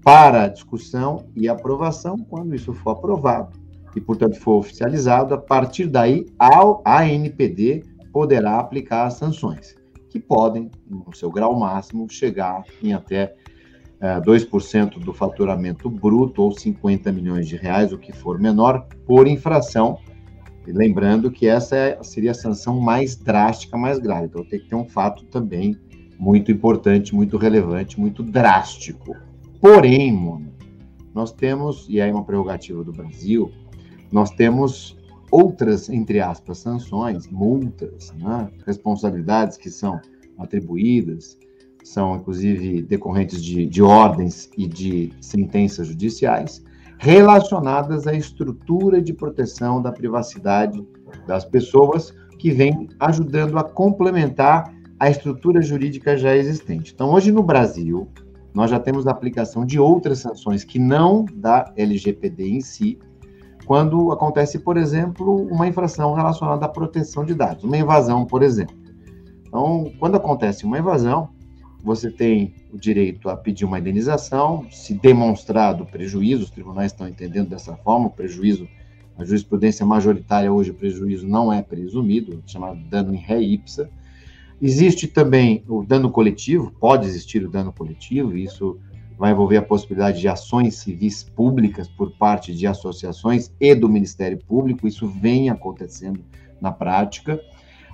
para 0.04 0.48
discussão 0.48 1.26
e 1.36 1.48
aprovação, 1.48 2.18
quando 2.18 2.56
isso 2.56 2.74
for 2.74 2.92
aprovado 2.92 3.60
e, 3.96 4.02
portanto, 4.02 4.40
for 4.40 4.54
oficializado, 4.54 5.34
a 5.34 5.38
partir 5.38 5.86
daí, 5.86 6.26
a 6.40 7.02
ANPD 7.02 7.84
poderá 8.12 8.60
aplicar 8.60 9.06
as 9.06 9.14
sanções 9.14 9.81
que 10.12 10.20
podem, 10.20 10.70
no 10.86 11.16
seu 11.16 11.32
grau 11.32 11.58
máximo, 11.58 12.08
chegar 12.10 12.64
em 12.84 12.94
até 12.94 13.34
é, 14.02 14.20
2% 14.20 15.00
do 15.00 15.14
faturamento 15.14 15.90
bruto 15.90 16.44
ou 16.44 16.52
50 16.52 17.12
milhões 17.14 17.48
de 17.48 17.56
reais, 17.56 17.94
o 17.94 17.98
que 17.98 18.12
for 18.12 18.38
menor, 18.38 18.88
por 19.08 19.26
infração. 19.26 19.98
E 20.68 20.72
lembrando 20.72 21.32
que 21.32 21.48
essa 21.48 21.76
é, 21.78 22.04
seria 22.04 22.32
a 22.32 22.36
sanção 22.36 22.80
mais 22.80 23.16
drástica, 23.16 23.78
mais 23.78 24.00
grave. 24.00 24.26
Então 24.26 24.44
tem 24.44 24.60
que 24.60 24.68
ter 24.68 24.76
um 24.76 24.86
fato 24.86 25.24
também 25.26 25.78
muito 26.20 26.52
importante, 26.52 27.16
muito 27.16 27.38
relevante, 27.38 28.00
muito 28.00 28.22
drástico. 28.22 29.16
Porém, 29.62 30.12
Mona, 30.12 30.52
nós 31.16 31.32
temos, 31.32 31.88
e 31.90 32.02
aí 32.02 32.10
é 32.10 32.14
uma 32.14 32.26
prerrogativa 32.26 32.84
do 32.84 32.92
Brasil, 32.92 33.50
nós 34.12 34.30
temos 34.32 34.98
outras, 35.32 35.90
entre 35.90 36.20
aspas, 36.20 36.60
sanções, 36.60 37.28
multas, 37.28 38.14
né, 38.20 38.50
responsabilidades 38.66 39.58
que 39.58 39.70
são 39.70 40.00
atribuídas, 40.38 41.38
são 41.84 42.18
inclusive 42.18 42.82
decorrentes 42.82 43.44
de, 43.44 43.66
de 43.66 43.82
ordens 43.82 44.50
e 44.58 44.68
de 44.68 45.12
sentenças 45.22 45.88
judiciais, 45.88 46.64
relacionadas 47.00 48.06
à 48.06 48.14
estrutura 48.14 49.02
de 49.02 49.14
proteção 49.14 49.82
da 49.82 49.92
privacidade 49.92 50.86
das 51.26 51.46
pessoas, 51.46 52.14
que 52.38 52.52
vem 52.52 52.90
ajudando 53.00 53.58
a 53.58 53.64
complementar 53.64 54.74
a 55.00 55.10
estrutura 55.10 55.62
jurídica 55.62 56.18
já 56.18 56.36
existente. 56.36 56.92
Então, 56.94 57.12
hoje 57.12 57.32
no 57.32 57.42
Brasil, 57.42 58.08
nós 58.54 58.70
já 58.70 58.80
temos 58.80 59.08
a 59.08 59.12
aplicação 59.12 59.66
de 59.66 59.80
outras 59.80 60.20
sanções 60.20 60.64
que 60.64 60.78
não 60.78 61.26
da 61.34 61.72
LGPD 61.76 62.50
em 62.50 62.62
si, 62.62 63.00
quando 63.66 64.12
acontece, 64.12 64.60
por 64.60 64.78
exemplo, 64.78 65.48
uma 65.48 65.68
infração 65.68 66.14
relacionada 66.14 66.66
à 66.66 66.70
proteção 66.70 67.24
de 67.24 67.34
dados, 67.34 67.64
uma 67.64 67.78
invasão, 67.78 68.26
por 68.26 68.44
exemplo. 68.44 68.76
Então, 69.48 69.92
quando 70.00 70.16
acontece 70.16 70.66
uma 70.66 70.80
invasão, 70.80 71.30
você 71.84 72.10
tem 72.12 72.54
o 72.72 72.78
direito 72.78 73.30
a 73.30 73.36
pedir 73.36 73.66
uma 73.66 73.80
indenização, 73.80 74.66
se 74.72 74.94
demonstrado 74.94 75.86
prejuízo, 75.86 76.44
os 76.44 76.50
tribunais 76.50 76.92
estão 76.92 77.08
entendendo 77.08 77.50
dessa 77.50 77.76
forma, 77.76 78.08
o 78.08 78.12
prejuízo, 78.12 78.68
a 79.18 79.26
jurisprudência 79.26 79.86
majoritária 79.86 80.52
hoje, 80.52 80.72
o 80.72 80.76
prejuízo 80.76 81.28
não 81.28 81.52
é 81.52 81.62
presumido, 81.62 82.42
chamado 82.46 82.80
dano 82.90 83.14
em 83.14 83.18
ré 83.18 83.42
ipsa. 83.42 83.90
Existe 84.62 85.08
também 85.08 85.64
o 85.68 85.84
dano 85.84 86.12
coletivo, 86.12 86.72
pode 86.80 87.08
existir 87.08 87.44
o 87.44 87.50
dano 87.50 87.74
coletivo, 87.74 88.38
isso 88.38 88.80
vai 89.18 89.32
envolver 89.32 89.58
a 89.58 89.62
possibilidade 89.62 90.20
de 90.20 90.28
ações 90.28 90.76
civis 90.76 91.24
públicas 91.24 91.88
por 91.88 92.12
parte 92.18 92.54
de 92.54 92.66
associações 92.66 93.52
e 93.60 93.76
do 93.76 93.88
Ministério 93.88 94.38
Público, 94.38 94.88
isso 94.88 95.08
vem 95.08 95.50
acontecendo 95.50 96.24
na 96.60 96.72
prática. 96.72 97.40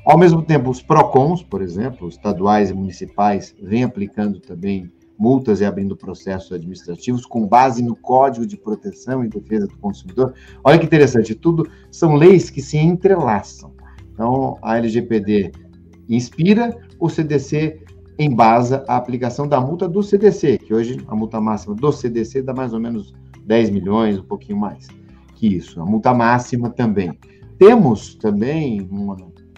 Ao 0.06 0.18
mesmo 0.18 0.42
tempo, 0.42 0.70
os 0.70 0.82
PROCONs, 0.82 1.44
por 1.44 1.62
exemplo, 1.62 2.08
estaduais 2.08 2.70
e 2.70 2.74
municipais, 2.74 3.54
vêm 3.62 3.84
aplicando 3.84 4.40
também 4.40 4.92
multas 5.18 5.62
e 5.62 5.66
abrindo 5.66 5.98
processos 5.98 6.52
administrativos 6.52 7.26
com 7.26 7.48
base 7.48 7.84
no 7.84 7.96
Código 7.96 8.46
de 8.46 8.56
Proteção 8.56 9.26
e 9.26 9.28
Defesa 9.28 9.68
do 9.68 9.78
Consumidor. 9.78 10.34
Olha 10.64 10.78
que 10.78 10.86
interessante, 10.86 11.34
tudo 11.34 11.70
são 11.92 12.16
leis 12.16 12.50
que 12.50 12.62
se 12.62 12.78
entrelaçam. 12.78 13.74
Então, 14.14 14.58
a 14.62 14.78
LGPD 14.78 15.52
inspira, 16.08 16.78
o 17.00 17.10
CDC 17.10 17.82
embasa 18.20 18.84
a 18.88 18.96
aplicação 18.96 19.48
da 19.48 19.60
multa 19.62 19.88
do 19.88 20.02
CDC, 20.02 20.60
que 20.60 20.74
hoje 20.74 20.98
a 21.08 21.16
multa 21.16 21.40
máxima 21.40 21.76
do 21.76 21.92
CDC 21.92 22.42
dá 22.42 22.54
mais 22.54 22.74
ou 22.74 22.80
menos 22.80 23.14
10 23.46 23.70
milhões, 23.70 24.18
um 24.18 24.24
pouquinho 24.24 24.58
mais 24.58 24.88
que 25.38 25.48
isso. 25.48 25.80
A 25.80 25.86
multa 25.86 26.14
máxima 26.14 26.70
também. 26.70 27.18
Temos 27.58 28.16
também, 28.16 28.90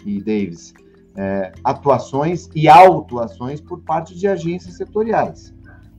e 0.05 0.19
Davis, 0.19 0.73
é, 1.15 1.51
atuações 1.63 2.49
e 2.53 2.67
autuações 2.67 3.59
por 3.59 3.79
parte 3.81 4.15
de 4.15 4.27
agências 4.27 4.75
setoriais. 4.75 5.53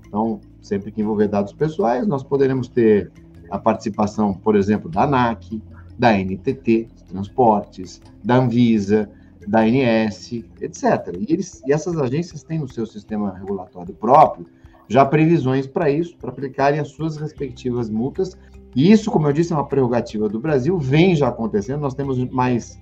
Então, 0.06 0.40
sempre 0.60 0.92
que 0.92 1.00
envolver 1.00 1.28
dados 1.28 1.52
pessoais, 1.52 2.06
nós 2.06 2.22
poderemos 2.22 2.68
ter 2.68 3.10
a 3.50 3.58
participação, 3.58 4.34
por 4.34 4.54
exemplo, 4.54 4.90
da 4.90 5.04
ANAC, 5.04 5.62
da 5.98 6.12
NTT, 6.12 6.88
Transportes, 7.08 8.00
da 8.24 8.36
Anvisa, 8.36 9.10
da 9.46 9.60
ANS, 9.60 10.32
etc. 10.60 11.16
E, 11.18 11.32
eles, 11.32 11.62
e 11.66 11.72
essas 11.72 11.96
agências 11.96 12.42
têm 12.42 12.58
no 12.58 12.68
seu 12.68 12.86
sistema 12.86 13.32
regulatório 13.34 13.94
próprio 13.94 14.46
já 14.90 15.06
previsões 15.06 15.68
para 15.68 15.88
isso, 15.88 16.16
para 16.16 16.30
aplicarem 16.30 16.80
as 16.80 16.88
suas 16.88 17.16
respectivas 17.16 17.88
multas. 17.88 18.36
E 18.74 18.90
isso, 18.90 19.08
como 19.08 19.28
eu 19.28 19.32
disse, 19.32 19.52
é 19.52 19.56
uma 19.56 19.66
prerrogativa 19.66 20.28
do 20.28 20.40
Brasil, 20.40 20.76
vem 20.78 21.14
já 21.14 21.28
acontecendo. 21.28 21.80
Nós 21.80 21.94
temos 21.94 22.18
mais, 22.30 22.76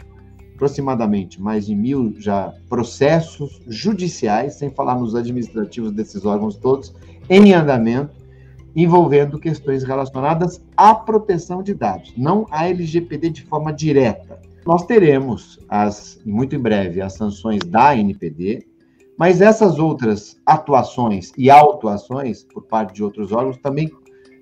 aproximadamente, 0.55 1.41
mais 1.41 1.67
de 1.67 1.75
mil 1.75 2.15
já 2.19 2.55
processos 2.67 3.61
judiciais, 3.67 4.55
sem 4.55 4.71
falar 4.71 4.99
nos 4.99 5.15
administrativos 5.15 5.93
desses 5.93 6.25
órgãos 6.25 6.57
todos, 6.57 6.95
em 7.29 7.53
andamento, 7.53 8.17
envolvendo 8.75 9.39
questões 9.39 9.83
relacionadas 9.83 10.63
à 10.75 10.95
proteção 10.95 11.63
de 11.63 11.75
dados, 11.75 12.15
não 12.17 12.47
à 12.51 12.67
LGPD 12.69 13.29
de 13.29 13.43
forma 13.43 13.71
direta, 13.71 14.41
nós 14.69 14.85
teremos, 14.85 15.59
as, 15.67 16.21
muito 16.27 16.55
em 16.55 16.59
breve, 16.59 17.01
as 17.01 17.15
sanções 17.15 17.61
da 17.61 17.97
NPD, 17.97 18.67
mas 19.19 19.41
essas 19.41 19.79
outras 19.79 20.39
atuações 20.45 21.33
e 21.39 21.49
autuações 21.49 22.45
por 22.45 22.65
parte 22.65 22.97
de 22.97 23.03
outros 23.03 23.33
órgãos 23.33 23.57
também, 23.57 23.91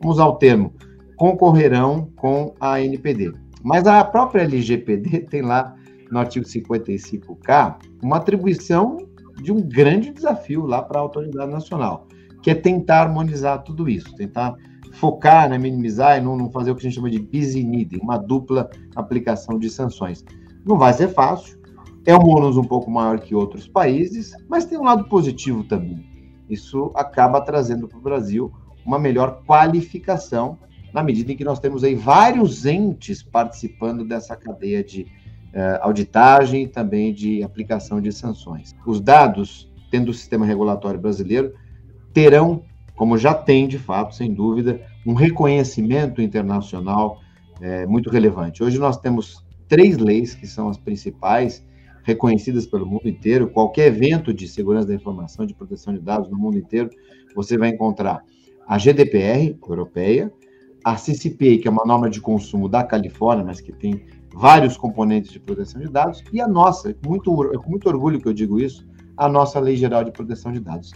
vamos 0.01 0.17
usar 0.17 0.27
o 0.27 0.35
termo, 0.35 0.75
concorrerão 1.17 2.11
com 2.17 2.53
a 2.59 2.81
NPD. 2.81 3.35
Mas 3.63 3.87
a 3.87 4.03
própria 4.03 4.43
LGPD 4.43 5.21
tem 5.31 5.43
lá 5.43 5.77
no 6.11 6.19
artigo 6.19 6.45
55K 6.45 7.77
uma 8.03 8.17
atribuição 8.17 8.97
de 9.41 9.53
um 9.53 9.61
grande 9.61 10.11
desafio 10.11 10.67
lá 10.67 10.83
para 10.83 10.99
a 10.99 11.03
autoridade 11.03 11.53
nacional, 11.53 12.09
que 12.43 12.51
é 12.51 12.55
tentar 12.57 13.03
harmonizar 13.03 13.63
tudo 13.63 13.89
isso, 13.89 14.13
tentar 14.17 14.57
focar, 14.97 15.49
né, 15.49 15.59
minimizar 15.59 16.19
e 16.19 16.21
não, 16.21 16.37
não, 16.37 16.51
fazer 16.51 16.71
o 16.71 16.75
que 16.75 16.81
a 16.81 16.85
gente 16.85 16.95
chama 16.95 17.11
de 17.11 17.19
busy 17.19 17.63
needing, 17.63 17.99
uma 18.03 18.17
dupla 18.17 18.71
aplicação 18.95 19.59
de 19.59 19.69
sanções. 19.69 20.25
Não 20.65 20.79
vai 20.79 20.93
ser 20.93 21.09
fácil, 21.09 21.59
é 22.05 22.17
um 22.17 22.29
ônus 22.29 22.57
um 22.57 22.65
pouco 22.65 22.91
maior 22.91 23.21
que 23.21 23.35
outros 23.35 23.69
países, 23.69 24.33
mas 24.49 24.65
tem 24.65 24.79
um 24.79 24.85
lado 24.85 25.05
positivo 25.05 25.65
também. 25.65 26.05
Isso 26.49 26.91
acaba 26.95 27.41
trazendo 27.41 27.87
para 27.89 27.99
o 27.99 28.03
Brasil 28.03 28.53
uma 28.85 28.99
melhor 28.99 29.43
qualificação, 29.47 30.59
na 30.93 31.03
medida 31.03 31.33
em 31.33 31.37
que 31.37 31.45
nós 31.45 31.59
temos 31.59 31.85
aí 31.85 31.95
vários 31.95 32.65
entes 32.65 33.23
participando 33.23 34.05
dessa 34.05 34.35
cadeia 34.37 34.83
de 34.83 35.07
eh, 35.53 35.79
auditagem 35.83 36.63
e 36.63 36.69
também 36.69 37.13
de 37.13 37.43
aplicação 37.43 38.01
de 38.01 38.13
sanções. 38.13 38.75
Os 38.87 39.01
dados, 39.01 39.71
tendo 39.91 40.11
o 40.11 40.15
sistema 40.15 40.47
regulatório 40.47 41.01
brasileiro, 41.01 41.53
terão 42.15 42.63
como 42.97 43.19
já 43.19 43.35
tem, 43.35 43.69
de 43.69 43.79
fato, 43.79 44.15
sem 44.15 44.33
dúvida, 44.33 44.81
um 45.07 45.15
reconhecimento 45.15 46.21
internacional 46.21 47.21
é, 47.61 47.87
muito 47.87 48.11
relevante. 48.11 48.63
Hoje 48.65 48.79
nós 48.79 48.97
temos 48.99 49.45
três 49.69 49.99
leis 49.99 50.35
que 50.35 50.47
são 50.47 50.69
as 50.69 50.79
principais, 50.79 51.65
reconhecidas 52.03 52.67
pelo 52.67 52.87
mundo 52.87 53.09
inteiro. 53.09 53.49
Qualquer 53.49 53.89
evento 53.89 54.33
de 54.33 54.49
segurança 54.49 54.89
da 54.89 54.95
informação, 54.95 55.45
de 55.45 55.55
proteção 55.55 55.93
de 55.93 56.01
dados 56.01 56.31
no 56.31 56.39
mundo 56.39 56.57
inteiro, 56.57 56.89
você 57.35 57.59
vai 57.59 57.69
encontrar 57.69 58.23
a 58.67 58.79
GDPR, 58.79 59.59
europeia, 59.69 60.33
a 60.85 60.97
CCPA, 60.97 61.59
que 61.61 61.69
é 61.69 61.71
uma 61.71 61.85
norma 61.85 62.09
de 62.09 62.21
consumo 62.21 62.69
da 62.69 62.83
Califórnia, 62.85 63.45
mas 63.45 63.61
que 63.61 63.73
tem 63.73 64.07
vários 64.33 64.77
componentes 64.77 65.33
de 65.33 65.41
proteção 65.41 65.81
de 65.81 65.89
dados, 65.89 66.23
e 66.33 66.41
a 66.41 66.47
nossa, 66.47 66.95
muito, 67.05 67.53
é 67.53 67.57
com 67.57 67.71
muito 67.71 67.89
orgulho 67.89 68.21
que 68.21 68.29
eu 68.29 68.33
digo 68.33 68.61
isso, 68.61 68.87
a 69.17 69.29
nossa 69.29 69.59
Lei 69.59 69.77
Geral 69.77 70.05
de 70.05 70.13
Proteção 70.13 70.53
de 70.53 70.61
Dados. 70.61 70.93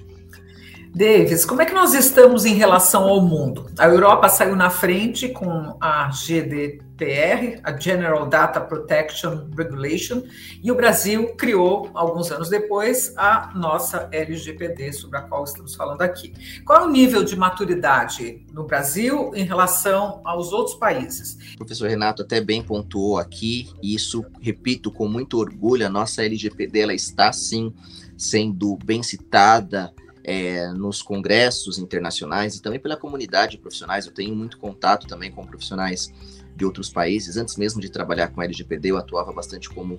Davis, 0.92 1.44
como 1.44 1.62
é 1.62 1.66
que 1.66 1.72
nós 1.72 1.94
estamos 1.94 2.44
em 2.44 2.54
relação 2.54 3.04
ao 3.04 3.20
mundo? 3.20 3.70
A 3.78 3.86
Europa 3.86 4.28
saiu 4.28 4.56
na 4.56 4.68
frente 4.68 5.28
com 5.28 5.76
a 5.80 6.10
GDPR, 6.10 7.60
a 7.62 7.78
General 7.78 8.28
Data 8.28 8.60
Protection 8.60 9.46
Regulation, 9.56 10.24
e 10.60 10.70
o 10.70 10.74
Brasil 10.74 11.34
criou, 11.36 11.88
alguns 11.94 12.32
anos 12.32 12.50
depois, 12.50 13.14
a 13.16 13.52
nossa 13.54 14.08
LGPD, 14.10 14.92
sobre 14.92 15.18
a 15.18 15.22
qual 15.22 15.44
estamos 15.44 15.76
falando 15.76 16.02
aqui. 16.02 16.34
Qual 16.66 16.82
é 16.82 16.84
o 16.84 16.90
nível 16.90 17.22
de 17.22 17.36
maturidade 17.36 18.44
no 18.52 18.64
Brasil 18.64 19.30
em 19.34 19.44
relação 19.44 20.20
aos 20.24 20.52
outros 20.52 20.74
países? 20.74 21.38
O 21.54 21.58
professor 21.58 21.88
Renato 21.88 22.22
até 22.22 22.40
bem 22.40 22.64
pontuou 22.64 23.16
aqui, 23.16 23.70
e 23.80 23.94
isso, 23.94 24.24
repito, 24.40 24.90
com 24.90 25.06
muito 25.06 25.38
orgulho, 25.38 25.86
a 25.86 25.90
nossa 25.90 26.24
LGPD 26.24 26.92
está 26.94 27.32
sim 27.32 27.72
sendo 28.18 28.76
bem 28.84 29.02
citada 29.04 29.94
é, 30.24 30.68
nos 30.68 31.02
congressos 31.02 31.78
internacionais 31.78 32.56
e 32.56 32.62
também 32.62 32.78
pela 32.78 32.96
comunidade 32.96 33.52
de 33.52 33.58
profissionais. 33.58 34.06
Eu 34.06 34.12
tenho 34.12 34.34
muito 34.34 34.58
contato 34.58 35.06
também 35.06 35.30
com 35.30 35.46
profissionais 35.46 36.12
de 36.54 36.64
outros 36.64 36.90
países. 36.90 37.36
Antes 37.36 37.56
mesmo 37.56 37.80
de 37.80 37.90
trabalhar 37.90 38.28
com 38.28 38.40
a 38.40 38.44
LGPD, 38.44 38.90
eu 38.90 38.96
atuava 38.96 39.32
bastante 39.32 39.68
como 39.68 39.98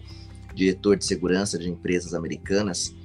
diretor 0.53 0.97
de 0.97 1.05
segurança 1.05 1.57
de 1.57 1.69
empresas 1.69 2.13
americanas. 2.13 2.95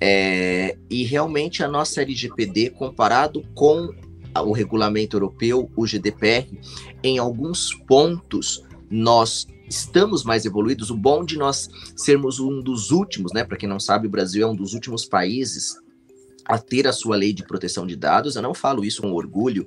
É, 0.00 0.76
e 0.90 1.04
realmente 1.04 1.62
a 1.62 1.68
nossa 1.68 2.02
LGPD, 2.02 2.70
comparado 2.70 3.44
com 3.54 3.94
o 4.34 4.52
regulamento 4.52 5.16
europeu, 5.16 5.70
o 5.76 5.86
GDPR, 5.86 6.58
em 7.02 7.18
alguns 7.18 7.74
pontos 7.86 8.64
nós 8.90 9.46
estamos 9.68 10.24
mais 10.24 10.44
evoluídos. 10.44 10.90
O 10.90 10.96
bom 10.96 11.24
de 11.24 11.38
nós 11.38 11.68
sermos 11.96 12.40
um 12.40 12.60
dos 12.60 12.90
últimos, 12.90 13.32
né? 13.32 13.44
Para 13.44 13.56
quem 13.56 13.68
não 13.68 13.80
sabe, 13.80 14.06
o 14.06 14.10
Brasil 14.10 14.46
é 14.46 14.50
um 14.50 14.54
dos 14.54 14.74
últimos 14.74 15.04
países 15.04 15.81
a 16.46 16.58
ter 16.58 16.86
a 16.86 16.92
sua 16.92 17.16
lei 17.16 17.32
de 17.32 17.42
proteção 17.42 17.86
de 17.86 17.96
dados. 17.96 18.36
Eu 18.36 18.42
não 18.42 18.54
falo 18.54 18.84
isso 18.84 19.02
com 19.02 19.12
orgulho, 19.12 19.66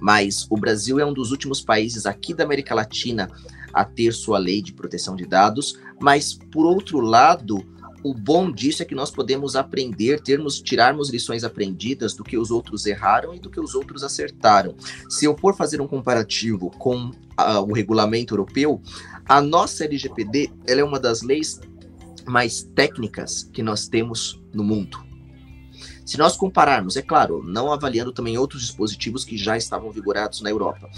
mas 0.00 0.46
o 0.50 0.56
Brasil 0.56 0.98
é 0.98 1.04
um 1.04 1.12
dos 1.12 1.30
últimos 1.30 1.60
países 1.60 2.06
aqui 2.06 2.34
da 2.34 2.44
América 2.44 2.74
Latina 2.74 3.30
a 3.72 3.84
ter 3.84 4.12
sua 4.12 4.38
lei 4.38 4.60
de 4.60 4.72
proteção 4.72 5.16
de 5.16 5.26
dados. 5.26 5.78
Mas, 6.00 6.34
por 6.34 6.66
outro 6.66 7.00
lado, 7.00 7.64
o 8.02 8.12
bom 8.12 8.50
disso 8.50 8.82
é 8.82 8.86
que 8.86 8.94
nós 8.94 9.10
podemos 9.10 9.54
aprender, 9.54 10.20
termos, 10.20 10.60
tirarmos 10.60 11.08
lições 11.08 11.44
aprendidas 11.44 12.14
do 12.14 12.24
que 12.24 12.36
os 12.36 12.50
outros 12.50 12.84
erraram 12.84 13.34
e 13.34 13.38
do 13.38 13.48
que 13.48 13.60
os 13.60 13.74
outros 13.74 14.02
acertaram. 14.02 14.74
Se 15.08 15.24
eu 15.24 15.36
for 15.38 15.54
fazer 15.54 15.80
um 15.80 15.86
comparativo 15.86 16.70
com 16.78 17.06
uh, 17.06 17.60
o 17.66 17.72
regulamento 17.72 18.34
europeu, 18.34 18.80
a 19.24 19.40
nossa 19.40 19.84
LGPD 19.84 20.50
ela 20.66 20.80
é 20.80 20.84
uma 20.84 20.98
das 20.98 21.22
leis 21.22 21.60
mais 22.26 22.62
técnicas 22.74 23.48
que 23.52 23.62
nós 23.62 23.86
temos 23.86 24.40
no 24.52 24.64
mundo. 24.64 25.11
Se 26.04 26.18
nós 26.18 26.36
compararmos, 26.36 26.96
é 26.96 27.02
claro, 27.02 27.42
não 27.44 27.72
avaliando 27.72 28.12
também 28.12 28.36
outros 28.36 28.62
dispositivos 28.62 29.24
que 29.24 29.36
já 29.36 29.56
estavam 29.56 29.90
vigorados 29.90 30.40
na 30.40 30.50
Europa, 30.50 30.90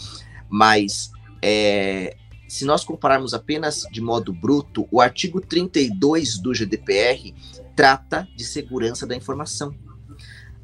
mas 0.49 1.11
é, 1.43 2.17
se 2.49 2.65
nós 2.65 2.85
compararmos 2.85 3.35
apenas 3.35 3.83
de 3.91 4.01
modo 4.01 4.33
bruto, 4.33 4.87
o 4.91 5.01
artigo 5.01 5.41
32 5.41 6.39
do 6.39 6.55
GDPR 6.55 7.35
trata 7.75 8.29
de 8.37 8.45
segurança 8.45 9.07
da 9.07 9.17
informação 9.17 9.75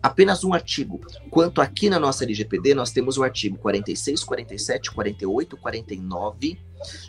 apenas 0.02 0.44
um 0.44 0.52
artigo. 0.52 1.00
Quanto 1.30 1.60
aqui 1.60 1.90
na 1.90 1.98
nossa 1.98 2.24
LGPD, 2.24 2.74
nós 2.74 2.90
temos 2.90 3.18
o 3.18 3.22
artigo 3.22 3.58
46, 3.58 4.24
47, 4.24 4.90
48, 4.90 5.56
49, 5.56 6.58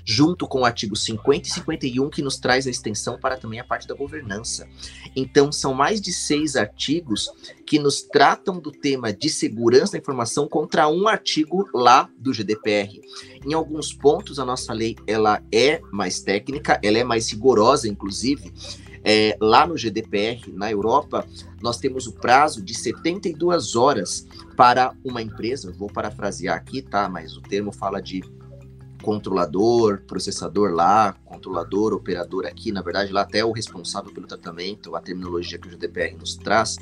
junto 0.04 0.47
com 0.47 0.62
o 0.62 0.65
artigo 0.65 0.95
50 0.95 1.47
e 1.47 1.51
51, 1.51 2.10
que 2.10 2.21
nos 2.21 2.38
traz 2.38 2.67
a 2.67 2.69
extensão 2.69 3.17
para 3.17 3.38
também 3.38 3.60
a 3.60 3.63
parte 3.63 3.88
da 3.88 3.95
governança. 3.95 4.67
Então, 5.15 5.51
são 5.51 5.73
mais 5.73 6.01
de 6.01 6.12
seis 6.12 6.56
artigos 6.56 7.30
que 7.65 7.80
nos 7.80 8.01
tratam 8.01 8.60
do 8.60 8.71
tema 8.71 9.13
de 9.13 9.30
segurança 9.30 9.93
da 9.93 9.97
informação 9.97 10.47
contra 10.47 10.89
um 10.89 11.08
artigo 11.08 11.69
lá 11.73 12.10
do 12.17 12.34
GDPR. 12.34 12.99
Em 13.45 13.54
alguns 13.54 13.93
pontos, 13.93 14.39
a 14.39 14.45
nossa 14.45 14.73
lei 14.73 14.95
ela 15.08 15.41
é 15.51 15.82
mais 15.91 16.19
técnica, 16.19 16.80
ela 16.84 16.97
é 16.97 17.04
mais 17.04 17.32
rigorosa, 17.32 17.88
inclusive, 17.88 18.51
É, 19.04 19.36
lá 19.42 19.66
no 19.66 19.78
GDPR, 19.78 20.52
na 20.54 20.72
Europa, 20.72 21.26
nós 21.62 21.78
temos 21.78 22.08
o 22.08 22.14
prazo 22.14 22.62
de 22.62 22.76
72 22.76 23.76
horas 23.76 24.28
para 24.56 24.94
uma 25.04 25.22
empresa, 25.22 25.72
vou 25.72 25.90
parafrasear 25.90 26.56
aqui, 26.56 26.82
tá? 26.82 27.10
Mas 27.10 27.36
o 27.36 27.42
termo 27.42 27.72
fala 27.72 28.00
de 28.00 28.22
controlador, 29.02 30.02
processador 30.08 30.72
lá, 30.72 31.16
controlador, 31.26 31.94
operador 31.94 32.46
aqui, 32.46 32.72
na 32.72 32.82
verdade 32.82 33.12
lá 33.12 33.22
até 33.22 33.44
o 33.44 33.52
responsável 33.52 34.14
pelo 34.14 34.28
tratamento, 34.28 34.96
a 34.96 35.02
terminologia 35.02 35.58
que 35.58 35.68
o 35.68 35.72
GDPR 35.72 36.16
nos 36.16 36.36
traz, 36.36 36.78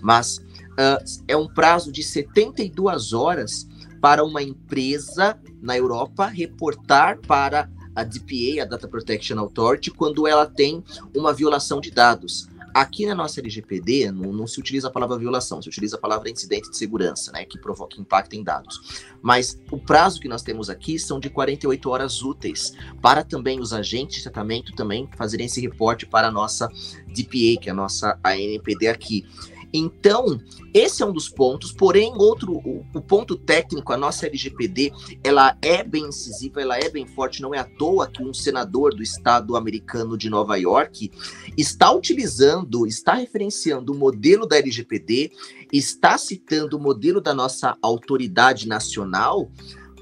mas 0.00 0.38
uh, 0.38 1.02
é 1.26 1.36
um 1.36 1.48
prazo 1.48 1.90
de 1.90 2.02
72 2.02 3.12
horas 3.12 3.66
para 4.00 4.22
uma 4.22 4.42
empresa 4.42 5.38
na 5.62 5.76
Europa 5.76 6.26
reportar 6.26 7.18
para 7.26 7.70
a 7.94 8.02
DPA, 8.02 8.62
a 8.62 8.64
Data 8.64 8.88
Protection 8.88 9.38
Authority, 9.38 9.90
quando 9.90 10.26
ela 10.26 10.46
tem 10.46 10.82
uma 11.14 11.32
violação 11.32 11.80
de 11.80 11.90
dados. 11.90 12.48
Aqui 12.74 13.06
na 13.06 13.14
nossa 13.14 13.38
LGPD 13.38 14.10
não, 14.10 14.32
não, 14.32 14.48
se 14.48 14.58
utiliza 14.58 14.88
a 14.88 14.90
palavra 14.90 15.16
violação, 15.16 15.62
se 15.62 15.68
utiliza 15.68 15.94
a 15.94 15.98
palavra 16.00 16.28
incidente 16.28 16.68
de 16.68 16.76
segurança, 16.76 17.30
né, 17.30 17.44
que 17.44 17.56
provoca 17.56 18.00
impacto 18.00 18.34
em 18.34 18.42
dados. 18.42 19.04
Mas 19.22 19.56
o 19.70 19.78
prazo 19.78 20.20
que 20.20 20.26
nós 20.26 20.42
temos 20.42 20.68
aqui 20.68 20.98
são 20.98 21.20
de 21.20 21.30
48 21.30 21.88
horas 21.88 22.20
úteis 22.20 22.72
para 23.00 23.22
também 23.22 23.60
os 23.60 23.72
agentes 23.72 24.16
de 24.16 24.22
tratamento 24.24 24.74
também 24.74 25.08
fazerem 25.16 25.46
esse 25.46 25.60
reporte 25.60 26.04
para 26.04 26.26
a 26.26 26.32
nossa 26.32 26.66
DPA, 27.06 27.60
que 27.60 27.68
é 27.68 27.70
a 27.70 27.74
nossa 27.74 28.18
ANPD 28.24 28.88
aqui. 28.88 29.24
Então, 29.76 30.40
esse 30.72 31.02
é 31.02 31.06
um 31.06 31.12
dos 31.12 31.28
pontos, 31.28 31.72
porém, 31.72 32.12
outro, 32.16 32.52
o, 32.52 32.86
o, 32.94 33.00
ponto 33.02 33.34
técnico, 33.34 33.92
a 33.92 33.96
nossa 33.96 34.24
LGPD, 34.24 34.92
ela 35.24 35.58
é 35.60 35.82
bem 35.82 36.04
incisiva, 36.04 36.62
ela 36.62 36.78
é 36.78 36.88
bem 36.88 37.04
forte, 37.08 37.42
não 37.42 37.52
é 37.52 37.58
à 37.58 37.64
toa 37.64 38.06
que 38.06 38.22
um 38.22 38.32
senador 38.32 38.94
do 38.94 39.02
estado 39.02 39.56
americano 39.56 40.16
de 40.16 40.30
Nova 40.30 40.56
York 40.56 41.10
está 41.58 41.90
utilizando, 41.90 42.86
está 42.86 43.14
referenciando 43.14 43.92
o 43.92 43.98
modelo 43.98 44.46
da 44.46 44.58
LGPD, 44.58 45.32
está 45.72 46.16
citando 46.16 46.76
o 46.76 46.80
modelo 46.80 47.20
da 47.20 47.34
nossa 47.34 47.76
autoridade 47.82 48.68
nacional, 48.68 49.50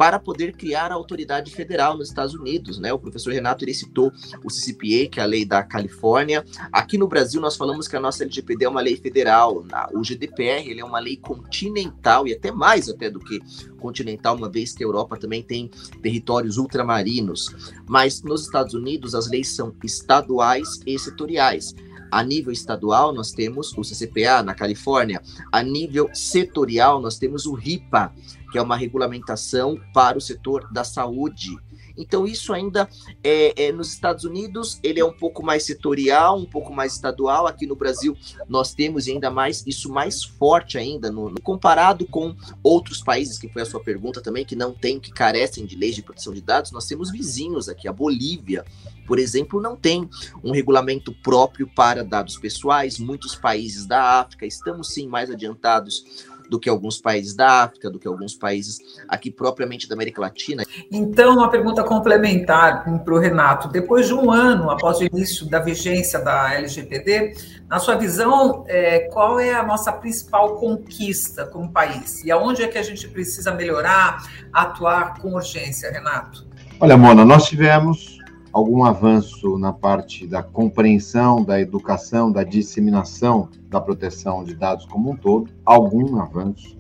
para 0.03 0.19
poder 0.19 0.53
criar 0.55 0.91
a 0.91 0.97
autoridade 0.97 1.55
federal 1.55 1.97
nos 1.97 2.09
Estados 2.09 2.35
Unidos, 2.35 2.77
né? 2.77 2.93
O 2.93 2.99
professor 2.99 3.33
Renato 3.33 3.65
ele 3.65 3.73
citou 3.73 4.13
o 4.43 4.49
CCPA, 4.49 5.09
que 5.09 5.21
é 5.21 5.23
a 5.23 5.27
lei 5.27 5.45
da 5.45 5.63
Califórnia. 5.63 6.45
Aqui 6.73 6.99
no 6.99 7.07
Brasil 7.07 7.41
nós 7.41 7.57
falamos 7.57 7.87
que 7.87 7.95
a 7.95 8.01
nossa 8.01 8.25
LGPD 8.25 8.65
é 8.65 8.69
uma 8.69 8.81
lei 8.81 8.97
federal, 8.97 9.65
o 9.95 10.03
GDPR 10.03 10.69
ele 10.69 10.81
é 10.81 10.85
uma 10.85 10.99
lei 10.99 11.17
continental 11.17 12.27
e 12.27 12.33
até 12.33 12.51
mais 12.51 12.89
até 12.89 13.09
do 13.09 13.21
que 13.21 13.39
continental, 13.79 14.35
uma 14.35 14.51
vez 14.51 14.73
que 14.73 14.83
a 14.83 14.87
Europa 14.89 15.17
também 15.17 15.41
tem 15.41 15.71
territórios 16.03 16.57
ultramarinos. 16.57 17.55
Mas 17.89 18.25
nos 18.25 18.43
Estados 18.43 18.75
Unidos 18.75 19.15
as 19.15 19.31
leis 19.31 19.55
são 19.55 19.73
estaduais 19.85 20.81
e 20.85 20.99
setoriais. 20.99 21.77
A 22.13 22.23
nível 22.23 22.53
estadual, 22.53 23.11
nós 23.11 23.33
temos 23.33 23.73
o 23.73 23.81
CCPA 23.81 24.43
na 24.43 24.53
Califórnia. 24.53 25.23
A 25.51 25.63
nível 25.63 26.11
setorial, 26.13 27.01
nós 27.01 27.19
temos 27.19 27.47
o 27.47 27.55
RIPA, 27.55 28.13
que 28.53 28.59
é 28.59 28.63
uma 28.63 28.77
regulamentação 28.77 29.81
para 29.95 30.19
o 30.19 30.21
setor 30.21 30.71
da 30.71 30.85
saúde. 30.85 31.57
Então, 31.97 32.27
isso 32.27 32.53
ainda 32.53 32.89
é, 33.23 33.67
é, 33.67 33.73
nos 33.73 33.93
Estados 33.93 34.25
Unidos, 34.25 34.79
ele 34.83 35.01
é 35.01 35.05
um 35.05 35.13
pouco 35.13 35.43
mais 35.43 35.65
setorial, 35.65 36.39
um 36.39 36.45
pouco 36.45 36.73
mais 36.73 36.93
estadual. 36.95 37.47
Aqui 37.47 37.67
no 37.67 37.77
Brasil, 37.77 38.17
nós 38.49 38.75
temos 38.75 39.09
ainda 39.09 39.31
mais 39.31 39.65
isso 39.67 39.91
mais 39.91 40.23
forte 40.23 40.79
ainda, 40.79 41.11
no, 41.11 41.31
no, 41.31 41.41
comparado 41.41 42.07
com 42.07 42.35
outros 42.63 43.03
países, 43.03 43.39
que 43.39 43.49
foi 43.49 43.63
a 43.63 43.67
sua 43.67 43.81
pergunta 43.81 44.21
também, 44.21 44.45
que 44.45 44.57
não 44.57 44.73
tem, 44.73 45.01
que 45.01 45.13
carecem 45.13 45.67
de 45.67 45.77
leis 45.77 45.95
de 45.95 46.03
proteção 46.03 46.33
de 46.33 46.41
dados. 46.41 46.73
Nós 46.73 46.87
temos 46.87 47.11
vizinhos 47.11 47.69
aqui, 47.69 47.89
a 47.89 47.93
Bolívia, 47.93 48.65
por 49.07 49.19
exemplo, 49.19 49.61
não 49.61 49.77
tem 49.77 50.09
um 50.43 50.53
regulamento 50.53 51.13
próprio 51.23 51.67
para 51.67 52.05
dados 52.05 52.39
pessoais. 52.39 52.99
Muitos 52.99 53.35
países 53.35 53.87
da 53.87 54.21
África 54.21 54.47
estamos 54.47 54.89
sim 54.89 55.07
mais 55.07 55.31
adiantados 55.31 56.25
do 56.53 56.61
que 56.61 56.69
alguns 56.69 57.01
países 57.01 57.35
da 57.35 57.63
África, 57.63 57.91
do 57.91 57.99
que 57.99 58.07
alguns 58.07 58.35
países 58.35 58.79
aqui 59.09 59.31
propriamente 59.31 59.89
da 59.89 59.95
América 59.95 60.21
Latina. 60.21 60.65
Então, 60.91 61.37
uma 61.37 61.51
pergunta 61.51 61.83
complementar 61.83 62.85
para 62.85 63.15
o 63.15 63.19
Renato. 63.19 63.69
Depois 63.69 64.07
de 64.07 64.13
um 64.13 64.31
ano 64.31 64.71
após 64.71 64.99
o 64.99 65.05
início 65.05 65.49
da 65.49 65.61
vigência 65.61 66.19
da 66.19 66.53
LGPD, 66.53 67.33
na 67.71 67.79
sua 67.79 67.95
visão, 67.95 68.65
é, 68.69 69.09
qual 69.11 69.41
é 69.41 69.55
a 69.55 69.63
nossa 69.63 69.91
principal 69.91 70.57
conquista 70.57 71.47
como 71.47 71.73
país? 71.73 72.23
E 72.23 72.31
aonde 72.31 72.63
é 72.63 72.69
que 72.69 72.77
a 72.77 72.83
gente 72.83 73.09
precisa 73.09 73.51
melhorar, 73.55 74.29
atuar 74.53 75.19
com 75.23 75.33
urgência, 75.33 75.91
Renato? 75.91 76.47
Olha, 76.79 76.99
Mona, 76.99 77.25
nós 77.25 77.47
tivemos 77.47 78.19
algum 78.53 78.85
avanço 78.85 79.57
na 79.57 79.73
parte 79.73 80.27
da 80.27 80.43
compreensão, 80.43 81.43
da 81.43 81.61
educação, 81.61 82.31
da 82.31 82.45
disseminação 82.45 83.49
da 83.69 83.81
proteção 83.81 84.45
de 84.45 84.55
dados 84.55 84.85
como 84.85 85.11
um 85.11 85.17
todo, 85.17 85.51
algum 85.65 86.21
avanço. 86.21 86.77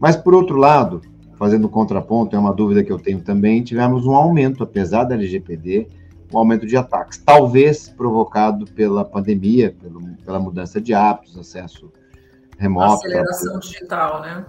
Mas, 0.00 0.16
por 0.16 0.34
outro 0.34 0.56
lado, 0.56 1.02
fazendo 1.36 1.68
contraponto, 1.68 2.34
é 2.34 2.38
uma 2.38 2.54
dúvida 2.54 2.82
que 2.82 2.90
eu 2.90 2.98
tenho 2.98 3.20
também, 3.20 3.62
tivemos 3.62 4.06
um 4.06 4.14
aumento, 4.14 4.62
apesar 4.62 5.04
da 5.04 5.14
LGPD, 5.14 5.88
um 6.32 6.38
aumento 6.38 6.66
de 6.66 6.76
ataques, 6.76 7.18
talvez 7.18 7.88
provocado 7.90 8.66
pela 8.72 9.04
pandemia, 9.04 9.76
pelo, 9.80 10.00
pela 10.24 10.40
mudança 10.40 10.80
de 10.80 10.94
hábitos, 10.94 11.38
acesso 11.38 11.92
remoto. 12.58 12.94
Aceleração 12.94 13.58
digital, 13.58 14.20
né? 14.22 14.44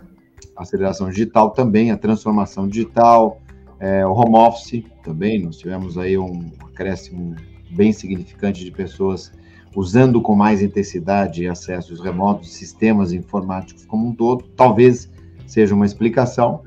Aceleração 0.55 1.10
digital 1.10 1.51
também, 1.51 1.91
a 1.91 1.97
transformação 1.97 2.67
digital, 2.67 3.41
é, 3.80 4.06
o 4.06 4.12
home 4.12 4.36
office 4.36 4.84
também, 5.04 5.44
nós 5.44 5.58
tivemos 5.58 5.98
aí 5.98 6.18
um 6.18 6.52
acréscimo 6.63 7.36
bem 7.72 7.92
significante 7.92 8.63
de 8.63 8.72
pessoas 8.72 9.32
usando 9.76 10.22
com 10.22 10.36
mais 10.36 10.62
intensidade 10.62 11.48
acessos 11.48 12.00
remotos, 12.00 12.54
sistemas 12.54 13.13
informáticos 13.13 13.86
como 13.86 14.08
um 14.08 14.16
todo, 14.16 14.46
talvez 14.56 15.10
seja 15.46 15.76
uma 15.76 15.86
explicação, 15.86 16.63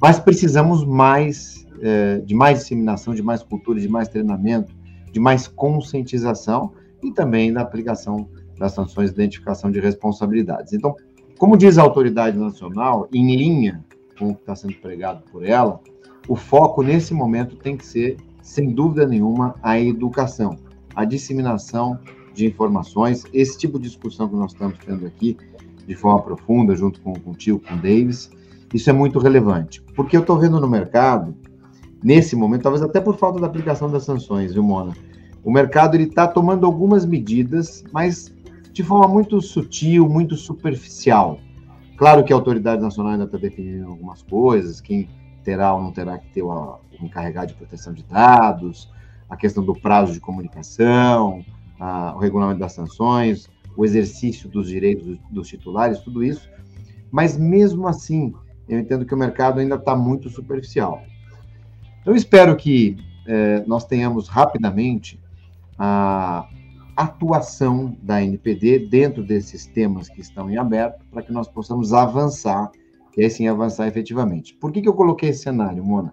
mas 0.00 0.18
precisamos 0.18 0.84
mais 0.84 1.66
é, 1.82 2.18
de 2.20 2.34
mais 2.34 2.60
disseminação, 2.60 3.14
de 3.14 3.22
mais 3.22 3.42
cultura, 3.42 3.78
de 3.78 3.88
mais 3.88 4.08
treinamento, 4.08 4.74
de 5.12 5.20
mais 5.20 5.46
conscientização 5.46 6.72
e 7.02 7.12
também 7.12 7.52
da 7.52 7.60
aplicação 7.60 8.28
das 8.58 8.72
sanções 8.72 9.10
de 9.10 9.16
identificação 9.16 9.70
de 9.70 9.80
responsabilidades. 9.80 10.72
Então, 10.72 10.96
como 11.36 11.56
diz 11.56 11.76
a 11.76 11.82
autoridade 11.82 12.38
nacional, 12.38 13.08
em 13.12 13.36
linha 13.36 13.84
com 14.18 14.30
o 14.30 14.34
que 14.34 14.40
está 14.40 14.54
sendo 14.54 14.74
pregado 14.74 15.22
por 15.30 15.44
ela, 15.44 15.80
o 16.28 16.36
foco 16.36 16.82
nesse 16.82 17.12
momento 17.12 17.56
tem 17.56 17.76
que 17.76 17.86
ser, 17.86 18.16
sem 18.42 18.72
dúvida 18.72 19.06
nenhuma, 19.06 19.54
a 19.62 19.78
educação, 19.78 20.56
a 20.94 21.04
disseminação 21.04 21.98
de 22.32 22.46
informações, 22.46 23.24
esse 23.32 23.58
tipo 23.58 23.78
de 23.78 23.88
discussão 23.88 24.28
que 24.28 24.34
nós 24.34 24.52
estamos 24.52 24.78
tendo 24.78 25.06
aqui, 25.06 25.36
de 25.86 25.94
forma 25.94 26.22
profunda, 26.22 26.74
junto 26.74 27.00
com, 27.00 27.12
com 27.12 27.30
o 27.30 27.34
tio, 27.34 27.60
com 27.60 27.74
o 27.74 27.76
Davis, 27.76 28.30
isso 28.72 28.90
é 28.90 28.92
muito 28.92 29.18
relevante. 29.18 29.82
Porque 29.94 30.16
eu 30.16 30.22
estou 30.22 30.38
vendo 30.38 30.58
no 30.60 30.68
mercado, 30.68 31.34
nesse 32.02 32.34
momento, 32.34 32.62
talvez 32.62 32.82
até 32.82 33.00
por 33.00 33.16
falta 33.16 33.38
da 33.38 33.46
aplicação 33.46 33.90
das 33.90 34.04
sanções, 34.04 34.52
viu, 34.54 34.62
Mona? 34.62 34.92
O 35.44 35.52
mercado 35.52 35.96
está 35.96 36.26
tomando 36.26 36.64
algumas 36.64 37.04
medidas, 37.04 37.84
mas 37.92 38.34
de 38.72 38.82
forma 38.82 39.06
muito 39.06 39.40
sutil, 39.42 40.08
muito 40.08 40.36
superficial. 40.36 41.38
Claro 41.96 42.24
que 42.24 42.32
a 42.32 42.36
autoridade 42.36 42.82
nacional 42.82 43.12
ainda 43.12 43.24
está 43.24 43.38
definindo 43.38 43.86
algumas 43.86 44.22
coisas, 44.22 44.80
quem 44.80 45.08
terá 45.44 45.74
ou 45.74 45.82
não 45.82 45.92
terá 45.92 46.18
que 46.18 46.28
ter 46.30 46.42
o 46.42 46.80
encarregado 47.00 47.48
de 47.48 47.54
proteção 47.54 47.92
de 47.92 48.02
dados, 48.02 48.90
a 49.28 49.36
questão 49.36 49.64
do 49.64 49.74
prazo 49.74 50.12
de 50.12 50.20
comunicação, 50.20 51.44
a, 51.78 52.14
o 52.14 52.18
regulamento 52.18 52.60
das 52.60 52.72
sanções, 52.72 53.48
o 53.76 53.84
exercício 53.84 54.48
dos 54.48 54.68
direitos 54.68 55.06
dos, 55.06 55.18
dos 55.30 55.48
titulares, 55.48 56.00
tudo 56.00 56.24
isso. 56.24 56.48
Mas 57.10 57.36
mesmo 57.36 57.86
assim, 57.86 58.34
eu 58.68 58.78
entendo 58.78 59.04
que 59.04 59.14
o 59.14 59.18
mercado 59.18 59.60
ainda 59.60 59.76
está 59.76 59.94
muito 59.94 60.28
superficial. 60.28 61.02
Eu 62.04 62.14
espero 62.14 62.56
que 62.56 62.96
eh, 63.26 63.64
nós 63.66 63.84
tenhamos 63.84 64.28
rapidamente 64.28 65.20
a 65.78 66.46
atuação 66.96 67.96
da 68.02 68.22
NPD 68.22 68.86
dentro 68.86 69.22
desses 69.22 69.66
temas 69.66 70.08
que 70.08 70.20
estão 70.20 70.50
em 70.50 70.56
aberto, 70.56 71.04
para 71.10 71.22
que 71.22 71.32
nós 71.32 71.48
possamos 71.48 71.92
avançar 71.92 72.70
e 73.16 73.22
aí 73.22 73.30
sim 73.30 73.48
avançar 73.48 73.86
efetivamente. 73.86 74.56
Por 74.56 74.72
que, 74.72 74.82
que 74.82 74.88
eu 74.88 74.94
coloquei 74.94 75.30
esse 75.30 75.42
cenário, 75.42 75.84
Mona? 75.84 76.12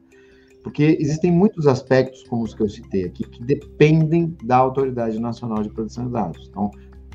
Porque 0.63 0.97
existem 0.99 1.31
muitos 1.31 1.65
aspectos, 1.65 2.23
como 2.23 2.43
os 2.43 2.53
que 2.53 2.61
eu 2.61 2.69
citei 2.69 3.05
aqui, 3.05 3.23
que 3.23 3.43
dependem 3.43 4.35
da 4.43 4.57
Autoridade 4.57 5.19
Nacional 5.19 5.63
de 5.63 5.69
Proteção 5.69 6.05
de 6.05 6.11
Dados. 6.11 6.47
Então, 6.49 6.69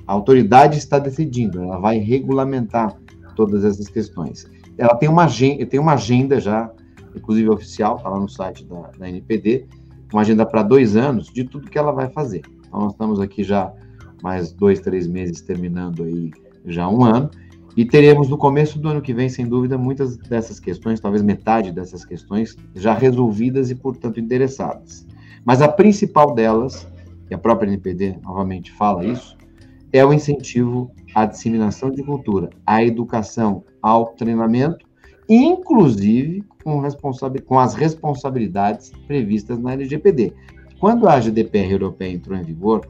a 0.06 0.12
autoridade 0.12 0.78
está 0.78 0.98
decidindo, 0.98 1.62
ela 1.62 1.78
vai 1.78 1.98
regulamentar 1.98 2.96
todas 3.36 3.64
essas 3.64 3.88
questões. 3.88 4.50
Ela 4.76 4.96
tem 4.96 5.08
uma 5.08 5.24
agenda, 5.24 5.64
tem 5.66 5.78
uma 5.78 5.94
agenda 5.94 6.40
já, 6.40 6.70
inclusive 7.14 7.48
oficial, 7.48 7.96
está 7.96 8.08
lá 8.08 8.18
no 8.18 8.28
site 8.28 8.64
da, 8.64 8.90
da 8.98 9.08
NPD, 9.08 9.66
uma 10.12 10.22
agenda 10.22 10.44
para 10.44 10.62
dois 10.62 10.96
anos 10.96 11.26
de 11.26 11.44
tudo 11.44 11.70
que 11.70 11.78
ela 11.78 11.92
vai 11.92 12.08
fazer. 12.10 12.42
Então, 12.66 12.80
nós 12.80 12.92
estamos 12.92 13.20
aqui 13.20 13.44
já 13.44 13.72
mais 14.22 14.52
dois, 14.52 14.80
três 14.80 15.06
meses 15.06 15.40
terminando 15.40 16.02
aí 16.02 16.30
já 16.64 16.88
um 16.88 17.04
ano, 17.04 17.30
e 17.76 17.84
teremos 17.84 18.28
no 18.28 18.38
começo 18.38 18.78
do 18.78 18.88
ano 18.88 19.02
que 19.02 19.12
vem, 19.12 19.28
sem 19.28 19.46
dúvida, 19.46 19.76
muitas 19.76 20.16
dessas 20.16 20.58
questões, 20.58 20.98
talvez 20.98 21.22
metade 21.22 21.70
dessas 21.70 22.04
questões, 22.04 22.56
já 22.74 22.94
resolvidas 22.94 23.70
e, 23.70 23.74
portanto, 23.74 24.18
endereçadas. 24.18 25.06
Mas 25.44 25.60
a 25.60 25.68
principal 25.68 26.34
delas 26.34 26.88
e 27.30 27.34
a 27.34 27.38
própria 27.38 27.68
NPD 27.68 28.18
novamente 28.22 28.72
fala 28.72 29.04
isso, 29.04 29.36
é 29.92 30.04
o 30.04 30.12
incentivo 30.12 30.90
à 31.14 31.26
disseminação 31.26 31.90
de 31.90 32.02
cultura, 32.02 32.50
à 32.66 32.82
educação, 32.82 33.64
ao 33.82 34.06
treinamento, 34.06 34.86
inclusive 35.28 36.44
com, 36.62 36.82
com 37.46 37.58
as 37.58 37.74
responsabilidades 37.74 38.92
previstas 39.06 39.58
na 39.58 39.72
LGPD. 39.72 40.32
Quando 40.78 41.08
a 41.08 41.18
GDPR 41.20 41.72
europeia 41.72 42.12
entrou 42.12 42.38
em 42.38 42.42
vigor, 42.42 42.86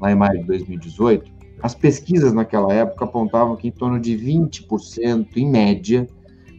lá 0.00 0.10
em 0.10 0.14
maio 0.14 0.40
de 0.40 0.44
2018, 0.44 1.39
as 1.62 1.74
pesquisas 1.74 2.32
naquela 2.32 2.72
época 2.72 3.04
apontavam 3.04 3.56
que 3.56 3.68
em 3.68 3.70
torno 3.70 4.00
de 4.00 4.16
20%, 4.16 5.36
em 5.36 5.48
média, 5.48 6.06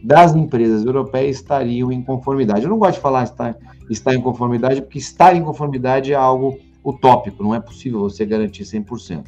das 0.02 0.34
empresas 0.34 0.84
europeias 0.84 1.36
estariam 1.36 1.92
em 1.92 2.02
conformidade. 2.02 2.64
Eu 2.64 2.70
não 2.70 2.78
gosto 2.78 2.94
de 2.94 3.00
falar 3.00 3.24
estar, 3.24 3.56
estar 3.88 4.14
em 4.14 4.20
conformidade, 4.20 4.82
porque 4.82 4.98
estar 4.98 5.34
em 5.36 5.42
conformidade 5.42 6.12
é 6.12 6.16
algo 6.16 6.58
utópico, 6.84 7.42
não 7.42 7.54
é 7.54 7.60
possível 7.60 8.00
você 8.00 8.26
garantir 8.26 8.64
100%. 8.64 9.24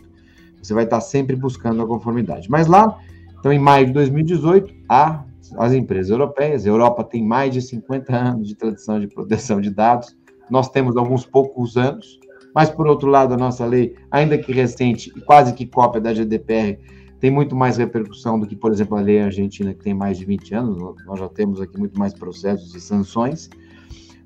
Você 0.60 0.74
vai 0.74 0.84
estar 0.84 1.00
sempre 1.00 1.36
buscando 1.36 1.82
a 1.82 1.86
conformidade. 1.86 2.50
Mas 2.50 2.66
lá, 2.66 2.98
então, 3.38 3.52
em 3.52 3.58
maio 3.58 3.86
de 3.86 3.92
2018, 3.92 4.74
a, 4.88 5.22
as 5.58 5.72
empresas 5.72 6.10
europeias, 6.10 6.66
a 6.66 6.68
Europa 6.68 7.04
tem 7.04 7.22
mais 7.24 7.52
de 7.52 7.60
50 7.60 8.16
anos 8.16 8.48
de 8.48 8.54
tradição 8.54 8.98
de 8.98 9.06
proteção 9.06 9.60
de 9.60 9.70
dados, 9.70 10.16
nós 10.50 10.68
temos 10.68 10.96
alguns 10.96 11.24
poucos 11.24 11.76
anos, 11.76 12.18
mas, 12.54 12.70
por 12.70 12.86
outro 12.86 13.08
lado, 13.08 13.34
a 13.34 13.36
nossa 13.36 13.66
lei, 13.66 13.96
ainda 14.10 14.38
que 14.38 14.52
recente 14.52 15.12
e 15.16 15.20
quase 15.20 15.52
que 15.52 15.66
cópia 15.66 16.00
da 16.00 16.14
GDPR, 16.14 16.78
tem 17.18 17.30
muito 17.30 17.56
mais 17.56 17.78
repercussão 17.78 18.38
do 18.38 18.46
que, 18.46 18.54
por 18.54 18.70
exemplo, 18.70 18.96
a 18.96 19.00
lei 19.00 19.20
argentina, 19.20 19.74
que 19.74 19.82
tem 19.82 19.94
mais 19.94 20.18
de 20.18 20.24
20 20.24 20.54
anos, 20.54 20.94
nós 21.04 21.18
já 21.18 21.28
temos 21.28 21.60
aqui 21.60 21.78
muito 21.78 21.98
mais 21.98 22.14
processos 22.14 22.74
e 22.74 22.80
sanções. 22.80 23.50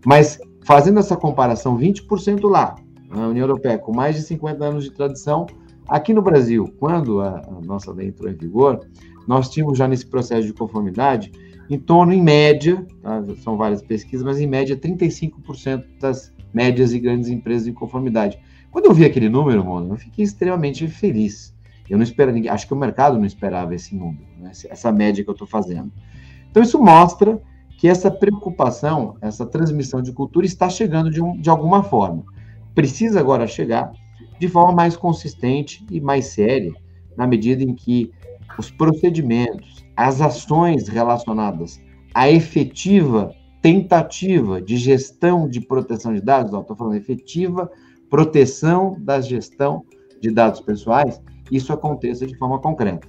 Mas, 0.05 0.39
fazendo 0.63 0.99
essa 0.99 1.17
comparação, 1.17 1.79
20% 1.79 2.49
lá, 2.49 2.75
na 3.09 3.29
União 3.29 3.45
Europeia, 3.45 3.79
com 3.79 3.95
mais 3.95 4.17
de 4.17 4.23
50 4.23 4.65
anos 4.65 4.85
de 4.85 4.91
tradição, 4.91 5.47
aqui 5.89 6.13
no 6.13 6.21
Brasil, 6.21 6.71
quando 6.79 7.21
a, 7.21 7.39
a 7.39 7.61
nossa 7.65 7.93
lei 7.93 8.09
entrou 8.09 8.31
em 8.31 8.35
vigor, 8.35 8.81
nós 9.27 9.49
tínhamos 9.49 9.79
já 9.79 9.89
nesse 9.89 10.07
processo 10.07 10.47
de 10.47 10.53
conformidade 10.53 11.33
em 11.71 11.79
torno, 11.79 12.13
em 12.13 12.23
média, 12.23 12.87
tá? 13.03 13.23
são 13.43 13.57
várias 13.57 13.83
pesquisas, 13.83 14.25
mas 14.25 14.41
em 14.41 14.47
média 14.47 14.77
35% 14.77 15.85
das 16.01 16.33
médias 16.53 16.93
e 16.93 16.99
grandes 16.99 17.29
empresas 17.29 17.67
em 17.67 17.73
conformidade. 17.73 18.39
Quando 18.71 18.87
eu 18.87 18.95
vi 18.95 19.05
aquele 19.05 19.29
número, 19.29 19.65
mano, 19.65 19.95
eu 19.95 19.97
fiquei 19.97 20.25
extremamente 20.25 20.87
feliz. 20.89 21.55
Eu 21.89 21.97
não 21.97 22.05
esperava, 22.05 22.39
acho 22.51 22.67
que 22.67 22.75
o 22.75 22.77
mercado 22.77 23.17
não 23.19 23.25
esperava 23.25 23.75
esse 23.75 23.95
número, 23.95 24.27
né? 24.39 24.53
essa 24.69 24.93
média 24.93 25.25
que 25.25 25.31
eu 25.31 25.33
estou 25.33 25.47
fazendo. 25.47 25.91
Então, 26.51 26.63
isso 26.63 26.79
mostra 26.79 27.41
que 27.79 27.89
essa 27.89 28.11
preocupação, 28.11 29.17
essa 29.21 29.47
transmissão 29.47 30.03
de 30.03 30.13
cultura 30.13 30.45
está 30.45 30.69
chegando 30.69 31.11
de, 31.11 31.23
um, 31.23 31.41
de 31.41 31.49
alguma 31.49 31.83
forma. 31.83 32.25
Precisa 32.75 33.21
agora 33.21 33.47
chegar 33.47 33.93
de 34.39 34.49
forma 34.49 34.73
mais 34.73 34.97
consistente 34.97 35.85
e 35.91 36.01
mais 36.01 36.27
séria, 36.27 36.73
na 37.17 37.27
medida 37.27 37.63
em 37.63 37.75
que 37.75 38.13
os 38.59 38.71
procedimentos, 38.71 39.85
as 39.97 40.21
ações 40.21 40.89
relacionadas 40.89 41.81
à 42.15 42.29
efetiva 42.29 43.33
tentativa 43.69 44.63
de 44.63 44.79
gestão 44.79 45.47
de 45.47 45.61
proteção 45.61 46.15
de 46.15 46.23
dados, 46.23 46.59
estou 46.59 46.75
falando 46.75 46.97
efetiva 46.97 47.71
proteção 48.09 48.97
da 48.99 49.21
gestão 49.21 49.85
de 50.19 50.31
dados 50.31 50.59
pessoais, 50.61 51.21
isso 51.53 51.71
aconteça 51.71 52.27
de 52.27 52.35
forma 52.39 52.59
concreta. 52.59 53.07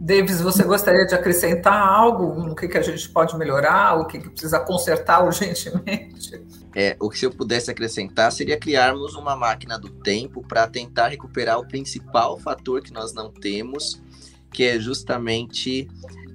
Davis, 0.00 0.40
você 0.40 0.64
gostaria 0.64 1.04
de 1.04 1.14
acrescentar 1.14 1.86
algo 1.86 2.42
no 2.42 2.54
que, 2.54 2.68
que 2.68 2.78
a 2.78 2.82
gente 2.82 3.06
pode 3.10 3.36
melhorar, 3.36 4.00
o 4.00 4.06
que, 4.06 4.18
que 4.18 4.30
precisa 4.30 4.60
consertar 4.60 5.22
urgentemente? 5.22 6.42
É, 6.74 6.96
o 6.98 7.10
que 7.10 7.18
se 7.18 7.26
eu 7.26 7.30
pudesse 7.30 7.70
acrescentar 7.70 8.32
seria 8.32 8.58
criarmos 8.58 9.14
uma 9.14 9.36
máquina 9.36 9.78
do 9.78 9.90
tempo 9.90 10.40
para 10.40 10.66
tentar 10.68 11.08
recuperar 11.08 11.58
o 11.58 11.68
principal 11.68 12.38
fator 12.38 12.80
que 12.80 12.94
nós 12.94 13.12
não 13.12 13.30
temos, 13.30 14.00
que 14.50 14.64
é 14.64 14.80
justamente 14.80 15.86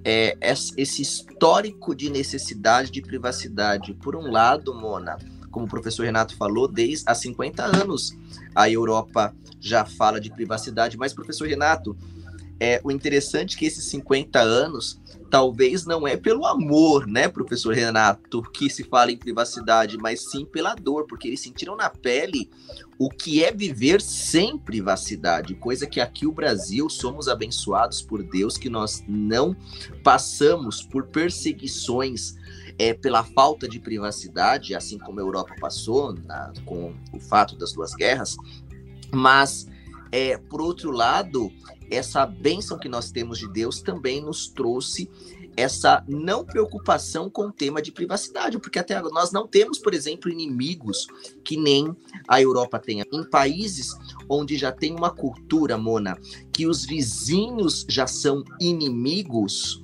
é, 0.06 0.38
esse 0.42 1.02
histórico 1.02 1.96
de 1.96 2.12
necessidade 2.12 2.92
de 2.92 3.02
privacidade. 3.02 3.96
Por 3.96 4.16
um 4.16 4.32
lado, 4.32 4.72
Mona, 4.76 5.18
como 5.50 5.66
o 5.66 5.70
professor 5.70 6.04
Renato 6.04 6.38
falou, 6.38 6.68
desde 6.68 7.06
há 7.08 7.16
50 7.16 7.64
anos 7.64 8.16
a 8.54 8.70
Europa 8.70 9.36
já 9.60 9.84
fala 9.84 10.22
de 10.22 10.30
privacidade, 10.30 10.96
mas, 10.96 11.12
professor 11.12 11.48
Renato, 11.48 11.98
é, 12.60 12.80
o 12.84 12.92
interessante 12.92 13.56
é 13.56 13.60
que 13.60 13.66
esses 13.66 13.86
50 13.86 14.40
anos 14.40 15.02
talvez 15.30 15.86
não 15.86 16.08
é 16.08 16.16
pelo 16.16 16.46
amor, 16.46 17.08
né, 17.08 17.28
professor 17.28 17.74
Renato, 17.74 18.42
que 18.52 18.70
se 18.70 18.84
fala 18.84 19.12
em 19.12 19.18
privacidade, 19.18 19.98
mas 19.98 20.32
sim 20.32 20.46
pela 20.46 20.76
dor, 20.76 21.06
porque 21.08 21.28
eles 21.28 21.42
sentiram 21.42 21.76
na 21.76 21.90
pele 21.90 22.50
o 22.98 23.10
que 23.10 23.44
é 23.44 23.52
viver 23.52 24.02
sem 24.02 24.58
privacidade, 24.58 25.56
coisa 25.56 25.86
que 25.86 26.00
aqui 26.00 26.26
o 26.26 26.32
Brasil 26.32 26.90
somos 26.90 27.28
abençoados 27.28 28.02
por 28.02 28.24
Deus 28.24 28.58
que 28.58 28.70
nós 28.70 29.04
não 29.08 29.56
passamos 30.04 30.82
por 30.82 31.08
perseguições 31.08 32.36
é, 32.78 32.94
pela 32.94 33.24
falta 33.24 33.68
de 33.68 33.80
privacidade, 33.80 34.76
assim 34.76 34.98
como 34.98 35.20
a 35.20 35.24
Europa 35.24 35.56
passou 35.60 36.14
na, 36.14 36.52
com 36.66 36.94
o 37.14 37.20
fato 37.20 37.58
das 37.58 37.74
duas 37.74 37.94
guerras, 37.94 38.36
mas, 39.14 39.68
é, 40.12 40.38
por 40.38 40.62
outro 40.62 40.92
lado, 40.92 41.52
essa 41.90 42.26
bênção 42.26 42.78
que 42.78 42.90
nós 42.90 43.12
temos 43.12 43.40
de 43.40 43.52
Deus 43.52 43.82
também 43.82 44.22
nos 44.22 44.48
trouxe 44.48 45.10
essa 45.58 46.04
não 46.08 46.44
preocupação 46.44 47.30
com 47.30 47.44
o 47.44 47.52
tema 47.52 47.82
de 47.82 47.92
privacidade, 47.92 48.60
porque 48.60 48.80
até 48.80 48.96
agora 48.96 49.14
nós 49.14 49.32
não 49.32 49.48
temos, 49.48 49.80
por 49.80 49.94
exemplo, 49.94 50.30
inimigos 50.30 51.08
que 51.44 51.56
nem 51.56 51.96
a 52.28 52.42
Europa 52.42 52.78
tem. 52.78 53.02
Em 53.02 53.24
países 53.24 53.94
onde 54.28 54.58
já 54.58 54.72
tem 54.72 54.94
uma 54.94 55.10
cultura, 55.10 55.78
Mona, 55.78 56.18
que 56.52 56.68
os 56.68 56.86
vizinhos 56.86 57.86
já 57.88 58.06
são 58.06 58.44
inimigos, 58.60 59.82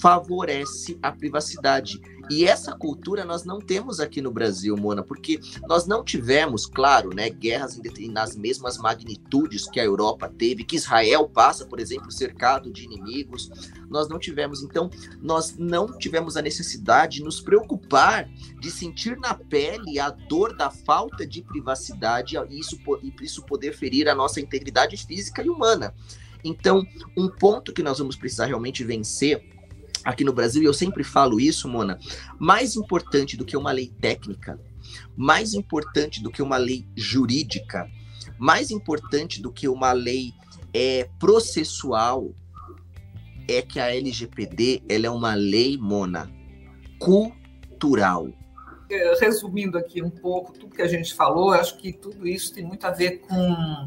favorece 0.00 0.98
a 1.00 1.12
privacidade. 1.12 2.00
E 2.32 2.46
essa 2.46 2.72
cultura 2.72 3.26
nós 3.26 3.44
não 3.44 3.60
temos 3.60 4.00
aqui 4.00 4.22
no 4.22 4.30
Brasil, 4.30 4.74
Mona, 4.74 5.02
porque 5.02 5.38
nós 5.68 5.86
não 5.86 6.02
tivemos, 6.02 6.64
claro, 6.64 7.14
né, 7.14 7.28
guerras 7.28 7.78
nas 8.08 8.34
mesmas 8.34 8.78
magnitudes 8.78 9.68
que 9.68 9.78
a 9.78 9.84
Europa 9.84 10.32
teve, 10.38 10.64
que 10.64 10.76
Israel 10.76 11.28
passa, 11.28 11.66
por 11.66 11.78
exemplo, 11.78 12.10
cercado 12.10 12.72
de 12.72 12.84
inimigos. 12.84 13.50
Nós 13.90 14.08
não 14.08 14.18
tivemos, 14.18 14.62
então, 14.62 14.88
nós 15.20 15.58
não 15.58 15.98
tivemos 15.98 16.38
a 16.38 16.42
necessidade 16.42 17.18
de 17.18 17.22
nos 17.22 17.38
preocupar 17.38 18.26
de 18.58 18.70
sentir 18.70 19.18
na 19.18 19.34
pele 19.34 19.98
a 19.98 20.08
dor 20.08 20.56
da 20.56 20.70
falta 20.70 21.26
de 21.26 21.42
privacidade 21.42 22.36
e 22.48 22.58
isso, 22.58 22.80
e 23.02 23.12
isso 23.20 23.42
poder 23.42 23.74
ferir 23.74 24.08
a 24.08 24.14
nossa 24.14 24.40
integridade 24.40 24.96
física 24.96 25.42
e 25.42 25.50
humana. 25.50 25.94
Então, 26.42 26.82
um 27.14 27.28
ponto 27.28 27.74
que 27.74 27.82
nós 27.82 27.98
vamos 27.98 28.16
precisar 28.16 28.46
realmente 28.46 28.82
vencer 28.82 29.52
aqui 30.04 30.24
no 30.24 30.32
Brasil, 30.32 30.62
e 30.62 30.66
eu 30.66 30.74
sempre 30.74 31.04
falo 31.04 31.40
isso, 31.40 31.68
Mona, 31.68 31.98
mais 32.38 32.76
importante 32.76 33.36
do 33.36 33.44
que 33.44 33.56
uma 33.56 33.72
lei 33.72 33.92
técnica, 34.00 34.60
mais 35.16 35.54
importante 35.54 36.22
do 36.22 36.30
que 36.30 36.42
uma 36.42 36.56
lei 36.56 36.86
jurídica, 36.96 37.88
mais 38.38 38.70
importante 38.70 39.40
do 39.40 39.52
que 39.52 39.68
uma 39.68 39.92
lei 39.92 40.32
é, 40.74 41.08
processual, 41.18 42.34
é 43.48 43.60
que 43.62 43.80
a 43.80 43.94
LGPD 43.94 44.82
ela 44.88 45.06
é 45.06 45.10
uma 45.10 45.34
lei, 45.34 45.76
Mona, 45.76 46.30
cultural. 46.98 48.28
É, 48.90 49.14
resumindo 49.18 49.78
aqui 49.78 50.02
um 50.02 50.10
pouco 50.10 50.52
tudo 50.52 50.74
que 50.74 50.82
a 50.82 50.88
gente 50.88 51.14
falou, 51.14 51.50
acho 51.52 51.78
que 51.78 51.92
tudo 51.92 52.26
isso 52.26 52.52
tem 52.52 52.64
muito 52.64 52.84
a 52.86 52.90
ver 52.90 53.20
com 53.20 53.86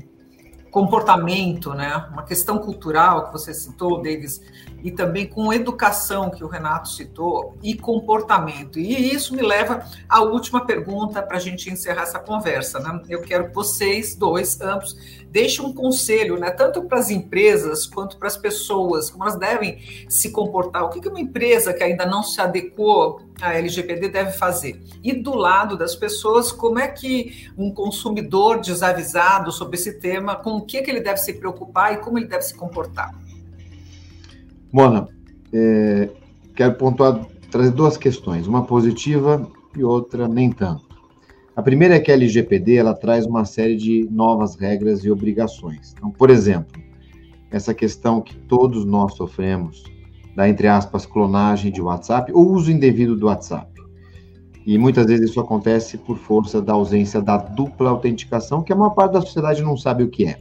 comportamento, 0.75 1.73
né? 1.73 2.05
Uma 2.11 2.23
questão 2.23 2.57
cultural 2.57 3.27
que 3.27 3.31
você 3.31 3.53
citou, 3.53 4.01
Davis, 4.01 4.41
e 4.83 4.91
também 4.91 5.25
com 5.25 5.53
educação 5.53 6.29
que 6.29 6.43
o 6.43 6.49
Renato 6.49 6.89
citou 6.89 7.57
e 7.63 7.75
comportamento. 7.75 8.77
E 8.77 9.13
isso 9.13 9.33
me 9.33 9.41
leva 9.41 9.85
à 10.09 10.19
última 10.19 10.65
pergunta 10.65 11.23
para 11.23 11.37
a 11.37 11.39
gente 11.39 11.71
encerrar 11.71 12.01
essa 12.01 12.19
conversa, 12.19 12.77
né? 12.77 13.01
Eu 13.07 13.21
quero 13.21 13.47
que 13.47 13.55
vocês 13.55 14.15
dois, 14.15 14.59
ambos, 14.59 14.97
deixem 15.35 15.65
um 15.65 15.73
conselho, 15.73 16.39
né? 16.39 16.49
Tanto 16.49 16.81
para 16.83 16.97
as 16.97 17.09
empresas 17.09 17.85
quanto 17.85 18.15
para 18.15 18.29
as 18.29 18.37
pessoas, 18.37 19.09
como 19.09 19.25
elas 19.25 19.37
devem 19.37 19.79
se 20.07 20.31
comportar. 20.31 20.85
O 20.85 20.89
que 20.89 21.09
uma 21.09 21.19
empresa 21.19 21.73
que 21.73 21.83
ainda 21.83 22.05
não 22.05 22.23
se 22.23 22.39
adequou 22.39 23.19
a 23.41 23.53
LGPD 23.53 24.07
deve 24.07 24.31
fazer. 24.31 24.81
E 25.03 25.11
do 25.11 25.35
lado 25.35 25.77
das 25.77 25.93
pessoas, 25.93 26.53
como 26.53 26.79
é 26.79 26.87
que 26.87 27.51
um 27.57 27.69
consumidor 27.69 28.61
desavisado 28.61 29.51
sobre 29.51 29.75
esse 29.75 29.99
tema, 29.99 30.37
com 30.37 30.51
o 30.51 30.61
que, 30.61 30.81
que 30.81 30.89
ele 30.89 31.01
deve 31.01 31.17
se 31.17 31.33
preocupar 31.33 31.91
e 31.91 31.97
como 31.97 32.17
ele 32.17 32.27
deve 32.27 32.43
se 32.43 32.55
comportar? 32.55 33.13
Mona, 34.71 35.05
é, 35.51 36.11
quero 36.55 36.75
pontuar, 36.75 37.25
trazer 37.51 37.71
duas 37.71 37.97
questões, 37.97 38.47
uma 38.47 38.65
positiva 38.65 39.45
e 39.75 39.83
outra 39.83 40.29
nem 40.29 40.49
tanto. 40.49 40.84
A 41.55 41.61
primeira 41.61 41.95
é 41.95 41.99
que 41.99 42.11
a 42.11 42.15
LGPD 42.15 42.75
ela 42.75 42.93
traz 42.93 43.25
uma 43.25 43.45
série 43.45 43.77
de 43.77 44.07
novas 44.11 44.55
regras 44.55 45.05
e 45.05 45.09
obrigações. 45.09 45.93
Então, 45.95 46.11
por 46.11 46.29
exemplo, 46.29 46.81
essa 47.49 47.73
questão 47.73 48.19
que 48.19 48.35
todos 48.35 48.83
nós 48.83 49.15
sofremos 49.15 49.83
da, 50.35 50.49
entre 50.49 50.67
aspas, 50.67 51.05
clonagem 51.05 51.71
de 51.71 51.81
WhatsApp 51.81 52.29
ou 52.33 52.51
uso 52.51 52.69
indevido 52.69 53.15
do 53.15 53.27
WhatsApp. 53.27 53.71
E 54.65 54.77
muitas 54.77 55.05
vezes 55.05 55.29
isso 55.29 55.39
acontece 55.39 55.97
por 55.97 56.17
força 56.17 56.61
da 56.61 56.73
ausência 56.73 57.21
da 57.21 57.37
dupla 57.37 57.89
autenticação, 57.89 58.61
que 58.61 58.73
a 58.73 58.75
maior 58.75 58.89
parte 58.89 59.13
da 59.13 59.21
sociedade 59.21 59.61
não 59.61 59.77
sabe 59.77 60.03
o 60.03 60.09
que 60.09 60.25
é. 60.25 60.37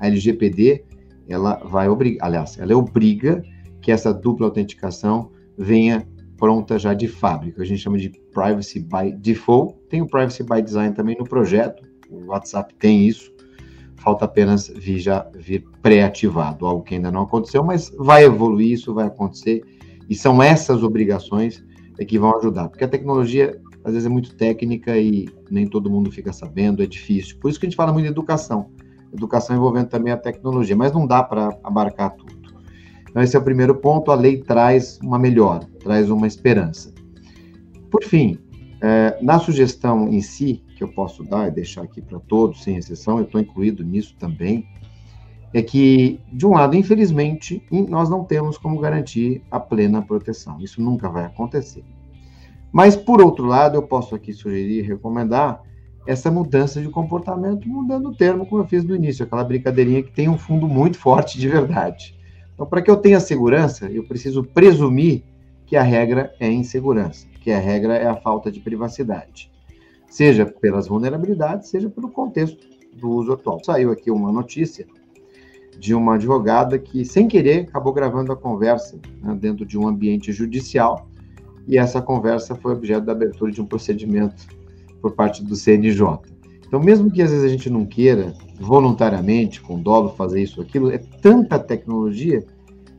A 0.00 0.08
LGPD, 0.08 0.84
ela 1.28 1.62
vai 1.64 1.88
obrigar, 1.88 2.26
aliás, 2.26 2.58
ela 2.58 2.76
obriga 2.76 3.42
que 3.80 3.90
essa 3.90 4.12
dupla 4.12 4.48
autenticação 4.48 5.30
venha 5.56 6.06
pronta 6.42 6.76
já 6.76 6.92
de 6.92 7.06
fábrica. 7.06 7.62
A 7.62 7.64
gente 7.64 7.80
chama 7.80 7.96
de 7.96 8.10
Privacy 8.34 8.80
by 8.80 9.12
Default. 9.16 9.76
Tem 9.88 10.02
o 10.02 10.08
Privacy 10.08 10.42
by 10.42 10.60
Design 10.60 10.92
também 10.92 11.16
no 11.16 11.22
projeto. 11.22 11.84
O 12.10 12.30
WhatsApp 12.30 12.74
tem 12.80 13.06
isso. 13.06 13.32
Falta 13.94 14.24
apenas 14.24 14.66
vir 14.66 14.98
já 14.98 15.24
vir 15.36 15.64
pré-ativado, 15.80 16.66
algo 16.66 16.82
que 16.82 16.96
ainda 16.96 17.12
não 17.12 17.22
aconteceu, 17.22 17.62
mas 17.62 17.92
vai 17.96 18.24
evoluir, 18.24 18.72
isso 18.72 18.92
vai 18.92 19.06
acontecer. 19.06 19.62
E 20.10 20.16
são 20.16 20.42
essas 20.42 20.82
obrigações 20.82 21.64
é 21.96 22.04
que 22.04 22.18
vão 22.18 22.36
ajudar, 22.36 22.68
porque 22.68 22.82
a 22.82 22.88
tecnologia 22.88 23.56
às 23.84 23.92
vezes 23.92 24.06
é 24.06 24.10
muito 24.10 24.34
técnica 24.34 24.98
e 24.98 25.28
nem 25.48 25.64
todo 25.64 25.88
mundo 25.88 26.10
fica 26.10 26.32
sabendo, 26.32 26.82
é 26.82 26.86
difícil. 26.86 27.36
Por 27.38 27.50
isso 27.50 27.60
que 27.60 27.66
a 27.66 27.68
gente 27.68 27.76
fala 27.76 27.92
muito 27.92 28.06
de 28.06 28.10
educação. 28.10 28.68
Educação 29.12 29.54
envolvendo 29.54 29.90
também 29.90 30.12
a 30.12 30.16
tecnologia, 30.16 30.74
mas 30.74 30.90
não 30.90 31.06
dá 31.06 31.22
para 31.22 31.56
abarcar 31.62 32.10
tudo. 32.16 32.41
Então, 33.12 33.22
esse 33.22 33.36
é 33.36 33.38
o 33.38 33.44
primeiro 33.44 33.74
ponto. 33.74 34.10
A 34.10 34.14
lei 34.14 34.38
traz 34.38 34.98
uma 35.02 35.18
melhora, 35.18 35.68
traz 35.80 36.10
uma 36.10 36.26
esperança. 36.26 36.90
Por 37.90 38.02
fim, 38.04 38.38
é, 38.80 39.18
na 39.20 39.38
sugestão 39.38 40.08
em 40.08 40.22
si, 40.22 40.64
que 40.78 40.82
eu 40.82 40.88
posso 40.88 41.22
dar 41.22 41.46
e 41.46 41.50
deixar 41.50 41.82
aqui 41.82 42.00
para 42.00 42.18
todos, 42.20 42.62
sem 42.62 42.76
exceção, 42.76 43.18
eu 43.18 43.24
estou 43.24 43.38
incluído 43.38 43.84
nisso 43.84 44.16
também, 44.18 44.66
é 45.52 45.60
que, 45.60 46.20
de 46.32 46.46
um 46.46 46.52
lado, 46.52 46.74
infelizmente, 46.74 47.62
nós 47.86 48.08
não 48.08 48.24
temos 48.24 48.56
como 48.56 48.80
garantir 48.80 49.42
a 49.50 49.60
plena 49.60 50.00
proteção. 50.00 50.58
Isso 50.58 50.80
nunca 50.80 51.10
vai 51.10 51.26
acontecer. 51.26 51.84
Mas, 52.72 52.96
por 52.96 53.20
outro 53.20 53.44
lado, 53.44 53.76
eu 53.76 53.82
posso 53.82 54.14
aqui 54.14 54.32
sugerir 54.32 54.78
e 54.78 54.88
recomendar 54.88 55.60
essa 56.06 56.30
mudança 56.30 56.80
de 56.80 56.88
comportamento, 56.88 57.68
mudando 57.68 58.08
o 58.08 58.16
termo, 58.16 58.46
como 58.46 58.62
eu 58.62 58.66
fiz 58.66 58.82
no 58.82 58.96
início, 58.96 59.26
aquela 59.26 59.44
brincadeirinha 59.44 60.02
que 60.02 60.10
tem 60.10 60.30
um 60.30 60.38
fundo 60.38 60.66
muito 60.66 60.96
forte 60.96 61.38
de 61.38 61.46
verdade. 61.46 62.21
Então, 62.62 62.70
para 62.70 62.80
que 62.80 62.88
eu 62.88 62.96
tenha 62.96 63.18
segurança, 63.18 63.90
eu 63.90 64.04
preciso 64.04 64.44
presumir 64.44 65.24
que 65.66 65.74
a 65.74 65.82
regra 65.82 66.32
é 66.38 66.48
insegurança, 66.48 67.26
que 67.40 67.50
a 67.50 67.58
regra 67.58 67.96
é 67.96 68.06
a 68.06 68.14
falta 68.14 68.52
de 68.52 68.60
privacidade, 68.60 69.50
seja 70.08 70.46
pelas 70.46 70.86
vulnerabilidades, 70.86 71.70
seja 71.70 71.90
pelo 71.90 72.08
contexto 72.08 72.64
do 72.94 73.10
uso 73.10 73.32
atual. 73.32 73.58
Saiu 73.64 73.90
aqui 73.90 74.12
uma 74.12 74.30
notícia 74.30 74.86
de 75.76 75.92
uma 75.92 76.14
advogada 76.14 76.78
que, 76.78 77.04
sem 77.04 77.26
querer, 77.26 77.62
acabou 77.68 77.92
gravando 77.92 78.30
a 78.30 78.36
conversa 78.36 78.96
né, 79.20 79.36
dentro 79.40 79.66
de 79.66 79.76
um 79.76 79.88
ambiente 79.88 80.30
judicial 80.30 81.08
e 81.66 81.76
essa 81.76 82.00
conversa 82.00 82.54
foi 82.54 82.74
objeto 82.74 83.06
da 83.06 83.10
abertura 83.10 83.50
de 83.50 83.60
um 83.60 83.66
procedimento 83.66 84.46
por 85.00 85.10
parte 85.16 85.42
do 85.42 85.56
CNJ. 85.56 86.31
Então, 86.72 86.82
mesmo 86.82 87.10
que 87.10 87.20
às 87.20 87.30
vezes 87.30 87.44
a 87.44 87.48
gente 87.48 87.68
não 87.68 87.84
queira 87.84 88.32
voluntariamente, 88.58 89.60
com 89.60 89.78
dolo, 89.78 90.08
fazer 90.16 90.42
isso 90.42 90.58
ou 90.58 90.64
aquilo, 90.66 90.90
é 90.90 90.96
tanta 90.96 91.58
tecnologia 91.58 92.42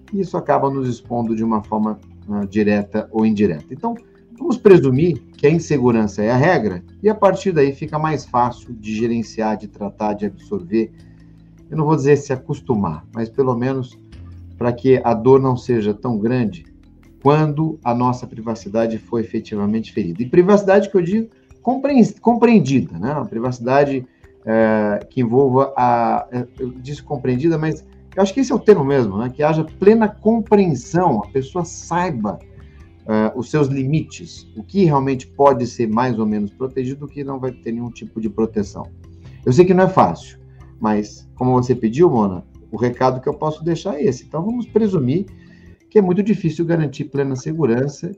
que 0.05 0.19
isso 0.19 0.37
acaba 0.37 0.69
nos 0.69 0.87
expondo 0.87 1.35
de 1.35 1.43
uma 1.43 1.63
forma 1.63 1.99
uh, 2.27 2.45
direta 2.45 3.09
ou 3.11 3.25
indireta. 3.25 3.65
Então, 3.71 3.95
vamos 4.37 4.57
presumir 4.57 5.23
que 5.35 5.47
a 5.47 5.49
insegurança 5.49 6.21
é 6.21 6.29
a 6.29 6.37
regra 6.37 6.83
e 7.01 7.09
a 7.09 7.15
partir 7.15 7.51
daí 7.51 7.73
fica 7.73 7.97
mais 7.97 8.25
fácil 8.25 8.75
de 8.75 8.95
gerenciar, 8.95 9.57
de 9.57 9.67
tratar, 9.67 10.13
de 10.13 10.27
absorver. 10.27 10.91
Eu 11.67 11.75
não 11.75 11.85
vou 11.85 11.95
dizer 11.95 12.17
se 12.17 12.31
acostumar, 12.31 13.03
mas 13.11 13.27
pelo 13.27 13.55
menos 13.55 13.97
para 14.55 14.71
que 14.71 15.01
a 15.03 15.15
dor 15.15 15.41
não 15.41 15.57
seja 15.57 15.95
tão 15.95 16.19
grande 16.19 16.63
quando 17.23 17.79
a 17.83 17.95
nossa 17.95 18.27
privacidade 18.27 18.99
foi 18.99 19.21
efetivamente 19.21 19.91
ferida. 19.91 20.21
E 20.21 20.29
privacidade 20.29 20.91
que 20.91 20.95
eu 20.95 21.01
digo 21.01 21.29
compreendida, 21.63 22.99
né? 22.99 23.13
Uma 23.13 23.25
privacidade 23.25 24.05
é, 24.45 25.05
que 25.09 25.21
envolva 25.21 25.73
a. 25.75 26.27
É, 26.31 26.47
eu 26.59 26.71
disse 26.71 27.01
compreendida, 27.01 27.57
mas 27.57 27.85
eu 28.15 28.21
acho 28.21 28.33
que 28.33 28.41
esse 28.41 28.51
é 28.51 28.55
o 28.55 28.59
termo 28.59 28.83
mesmo, 28.83 29.17
né? 29.17 29.29
Que 29.29 29.41
haja 29.41 29.63
plena 29.63 30.07
compreensão, 30.07 31.23
a 31.23 31.27
pessoa 31.29 31.65
saiba 31.65 32.39
é, 33.07 33.31
os 33.35 33.49
seus 33.49 33.67
limites, 33.67 34.47
o 34.55 34.63
que 34.63 34.83
realmente 34.85 35.27
pode 35.27 35.65
ser 35.65 35.87
mais 35.87 36.19
ou 36.19 36.25
menos 36.25 36.51
protegido, 36.51 37.05
o 37.05 37.07
que 37.07 37.23
não 37.23 37.39
vai 37.39 37.51
ter 37.51 37.71
nenhum 37.71 37.89
tipo 37.89 38.19
de 38.21 38.29
proteção. 38.29 38.87
Eu 39.45 39.51
sei 39.51 39.65
que 39.65 39.73
não 39.73 39.85
é 39.85 39.89
fácil, 39.89 40.37
mas 40.79 41.27
como 41.35 41.51
você 41.53 41.73
pediu, 41.73 42.09
Mona, 42.09 42.43
o 42.71 42.77
recado 42.77 43.21
que 43.21 43.27
eu 43.27 43.33
posso 43.33 43.63
deixar 43.63 43.95
é 43.95 44.03
esse. 44.03 44.25
Então 44.25 44.43
vamos 44.43 44.65
presumir 44.65 45.25
que 45.89 45.99
é 45.99 46.01
muito 46.01 46.23
difícil 46.23 46.65
garantir 46.65 47.05
plena 47.05 47.35
segurança 47.35 48.11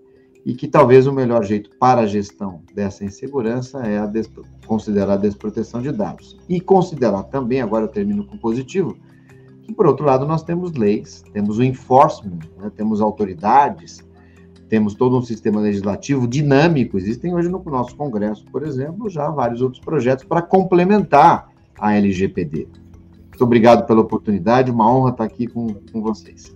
e 0.45 0.53
que 0.53 0.67
talvez 0.67 1.07
o 1.07 1.11
melhor 1.11 1.43
jeito 1.43 1.71
para 1.79 2.01
a 2.01 2.05
gestão 2.05 2.61
dessa 2.73 3.03
insegurança 3.03 3.79
é 3.79 3.97
a 3.97 4.11
considerar 4.67 5.13
a 5.13 5.17
desproteção 5.17 5.81
de 5.81 5.91
dados. 5.91 6.37
E 6.47 6.61
considerar 6.61 7.23
também, 7.23 7.61
agora 7.61 7.85
eu 7.85 7.89
termino 7.89 8.23
com 8.25 8.37
positivo, 8.37 8.95
que 9.63 9.73
por 9.73 9.87
outro 9.87 10.05
lado 10.05 10.27
nós 10.27 10.43
temos 10.43 10.73
leis, 10.73 11.23
temos 11.33 11.57
o 11.57 11.63
enforcement, 11.63 12.39
né, 12.59 12.71
temos 12.75 13.01
autoridades, 13.01 14.05
temos 14.69 14.93
todo 14.93 15.17
um 15.17 15.21
sistema 15.23 15.59
legislativo 15.59 16.27
dinâmico. 16.27 16.97
Existem 16.97 17.33
hoje 17.33 17.49
no 17.49 17.63
nosso 17.65 17.95
Congresso, 17.95 18.45
por 18.45 18.63
exemplo, 18.63 19.09
já 19.09 19.29
vários 19.29 19.61
outros 19.61 19.81
projetos 19.81 20.25
para 20.25 20.43
complementar 20.43 21.49
a 21.79 21.95
LGPD. 21.95 22.67
Muito 23.29 23.43
obrigado 23.43 23.85
pela 23.87 24.01
oportunidade, 24.01 24.71
uma 24.71 24.89
honra 24.89 25.09
estar 25.09 25.23
aqui 25.23 25.47
com, 25.47 25.73
com 25.91 26.01
vocês. 26.01 26.54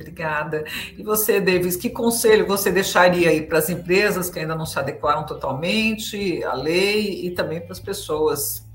Obrigada. 0.00 0.64
E 0.96 1.02
você, 1.02 1.40
Davis, 1.40 1.76
que 1.76 1.90
conselho 1.90 2.46
você 2.46 2.72
deixaria 2.72 3.28
aí 3.28 3.42
para 3.42 3.58
as 3.58 3.68
empresas 3.68 4.30
que 4.30 4.38
ainda 4.38 4.54
não 4.54 4.66
se 4.66 4.78
adequaram 4.78 5.24
totalmente 5.26 6.42
à 6.44 6.54
lei 6.54 7.26
e 7.26 7.30
também 7.32 7.60
para 7.60 7.72
as 7.72 7.80
pessoas? 7.80 8.66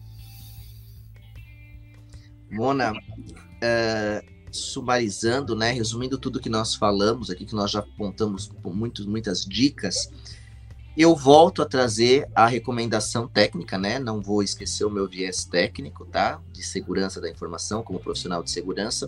Mona, 2.52 2.94
é, 3.62 4.24
sumarizando, 4.52 5.56
né, 5.56 5.72
resumindo 5.72 6.18
tudo 6.18 6.40
que 6.40 6.50
nós 6.50 6.76
falamos 6.76 7.30
aqui, 7.30 7.46
que 7.46 7.56
nós 7.56 7.72
já 7.72 7.80
apontamos 7.80 8.50
muito, 8.64 9.10
muitas 9.10 9.44
dicas, 9.44 10.10
eu 10.98 11.14
volto 11.14 11.62
a 11.62 11.66
trazer 11.66 12.26
a 12.34 12.48
recomendação 12.48 13.28
técnica, 13.28 13.78
né? 13.78 14.00
Não 14.00 14.22
vou 14.22 14.42
esquecer 14.42 14.86
o 14.86 14.90
meu 14.90 15.10
viés 15.10 15.44
técnico, 15.44 16.06
tá? 16.06 16.42
De 16.54 16.64
segurança 16.64 17.20
da 17.20 17.30
informação, 17.30 17.84
como 17.84 18.00
profissional 18.00 18.42
de 18.42 18.50
segurança. 18.50 19.06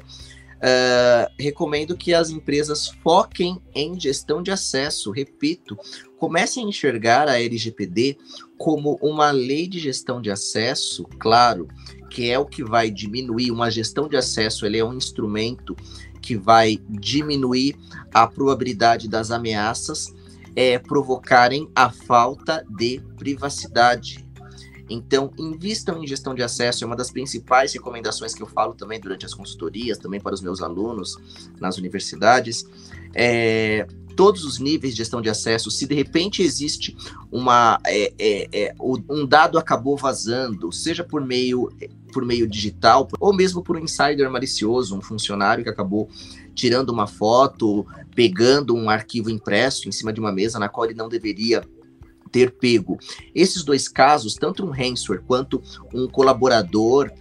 Uh, 0.58 1.32
recomendo 1.40 1.96
que 1.96 2.16
as 2.16 2.32
empresas 2.32 2.88
foquem 3.04 3.62
em 3.76 4.00
gestão 4.00 4.42
de 4.42 4.50
acesso. 4.50 5.12
Repito, 5.12 5.78
comecem 6.18 6.66
a 6.66 6.68
enxergar 6.68 7.28
a 7.28 7.40
LGPD 7.40 8.18
como 8.58 8.98
uma 9.02 9.30
lei 9.30 9.68
de 9.68 9.80
gestão 9.80 10.20
de 10.20 10.32
acesso, 10.32 11.04
claro, 11.20 11.68
que 12.10 12.30
é 12.32 12.40
o 12.40 12.46
que 12.46 12.64
vai 12.64 12.90
diminuir 12.90 13.52
uma 13.52 13.70
gestão 13.70 14.10
de 14.10 14.18
acesso, 14.18 14.66
ele 14.66 14.80
é 14.80 14.84
um 14.84 14.96
instrumento 14.96 15.76
que 16.22 16.36
vai 16.36 16.80
diminuir 16.90 17.76
a 18.12 18.26
probabilidade 18.26 19.08
das 19.08 19.30
ameaças 19.30 20.14
é, 20.56 20.80
provocarem 20.80 21.70
a 21.76 21.92
falta 21.92 22.66
de 22.68 23.00
privacidade. 23.16 24.27
Então, 24.90 25.32
invistam 25.38 26.02
em 26.02 26.08
gestão 26.08 26.34
de 26.34 26.42
acesso, 26.42 26.84
é 26.84 26.88
uma 26.88 26.96
das 26.96 27.12
principais 27.12 27.74
recomendações 27.74 28.34
que 28.34 28.42
eu 28.42 28.48
falo 28.48 28.74
também 28.74 29.00
durante 29.00 29.26
as 29.26 29.34
consultorias, 29.34 29.98
também 29.98 30.20
para 30.20 30.34
os 30.34 30.42
meus 30.42 30.62
alunos 30.62 31.18
nas 31.60 31.78
universidades. 31.78 32.66
É, 33.14 33.88
todos 34.18 34.44
os 34.44 34.58
níveis 34.58 34.94
de 34.94 34.98
gestão 34.98 35.22
de 35.22 35.30
acesso, 35.30 35.70
se 35.70 35.86
de 35.86 35.94
repente 35.94 36.42
existe 36.42 36.98
uma 37.32 37.80
é, 37.86 38.12
é, 38.18 38.48
é 38.52 38.76
um 38.80 39.26
dado 39.26 39.60
acabou 39.60 39.96
vazando, 39.96 40.72
seja 40.72 41.04
por 41.04 41.24
meio 41.24 41.70
por 42.12 42.26
meio 42.26 42.48
digital 42.48 43.08
ou 43.20 43.32
mesmo 43.32 43.62
por 43.62 43.78
um 43.78 43.80
insider 43.80 44.30
malicioso, 44.30 44.98
um 44.98 45.02
funcionário 45.02 45.64
que 45.64 45.70
acabou 45.70 46.10
tirando 46.56 46.90
uma 46.90 47.06
foto, 47.06 47.86
pegando 48.16 48.76
um 48.76 48.90
arquivo 48.90 49.30
impresso 49.30 49.88
em 49.88 49.92
cima 49.92 50.12
de 50.12 50.20
uma 50.20 50.32
mesa 50.32 50.58
na 50.58 50.68
qual 50.68 50.86
ele 50.86 50.96
não 50.96 51.08
deveria 51.08 51.64
ter 52.28 52.52
pego. 52.52 52.98
Esses 53.34 53.64
dois 53.64 53.88
casos, 53.88 54.36
tanto 54.36 54.66
um 54.66 54.70
ransomware 54.70 55.24
quanto 55.26 55.62
um 55.94 56.08
colaborador 56.08 57.12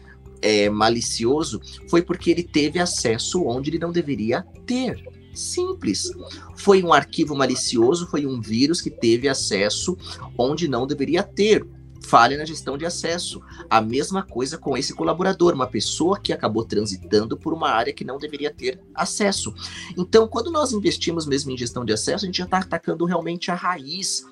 é, 0.43 0.69
malicioso, 0.69 1.61
foi 1.89 2.03
porque 2.03 2.31
ele 2.31 2.43
teve 2.43 2.79
acesso 2.79 3.45
onde 3.45 3.71
ele 3.71 3.79
não 3.79 3.93
deveria 3.93 4.45
ter. 4.65 5.03
Simples. 5.35 6.11
Foi 6.57 6.83
um 6.83 6.93
arquivo 6.93 7.37
malicioso, 7.37 8.09
foi 8.09 8.27
um 8.27 8.41
vírus 8.41 8.81
que 8.81 8.91
teve 8.91 9.29
acesso 9.29 9.97
onde 10.37 10.67
não 10.67 10.87
deveria 10.87 11.23
ter. 11.23 11.67
Falha 12.03 12.39
na 12.39 12.45
gestão 12.45 12.79
de 12.79 12.87
acesso. 12.87 13.43
A 13.69 13.81
mesma 13.81 14.23
coisa 14.23 14.57
com 14.57 14.77
esse 14.77 14.95
colaborador, 14.95 15.55
uma 15.55 15.67
pessoa 15.67 16.21
que 16.21 16.33
acabou 16.33 16.65
transitando 16.65 17.37
por 17.37 17.53
uma 17.53 17.69
área 17.69 17.93
que 17.93 18.05
não 18.05 18.17
deveria 18.17 18.53
ter 18.53 18.81
acesso. 18.95 19.53
Então, 19.99 20.29
quando 20.29 20.51
nós 20.51 20.73
investimos 20.73 21.27
mesmo 21.27 21.51
em 21.51 21.59
gestão 21.59 21.85
de 21.85 21.93
acesso, 21.93 22.25
a 22.25 22.27
gente 22.27 22.39
já 22.39 22.45
está 22.45 22.59
atacando 22.59 23.05
realmente 23.05 23.51
a 23.51 23.55
raiz 23.55 24.25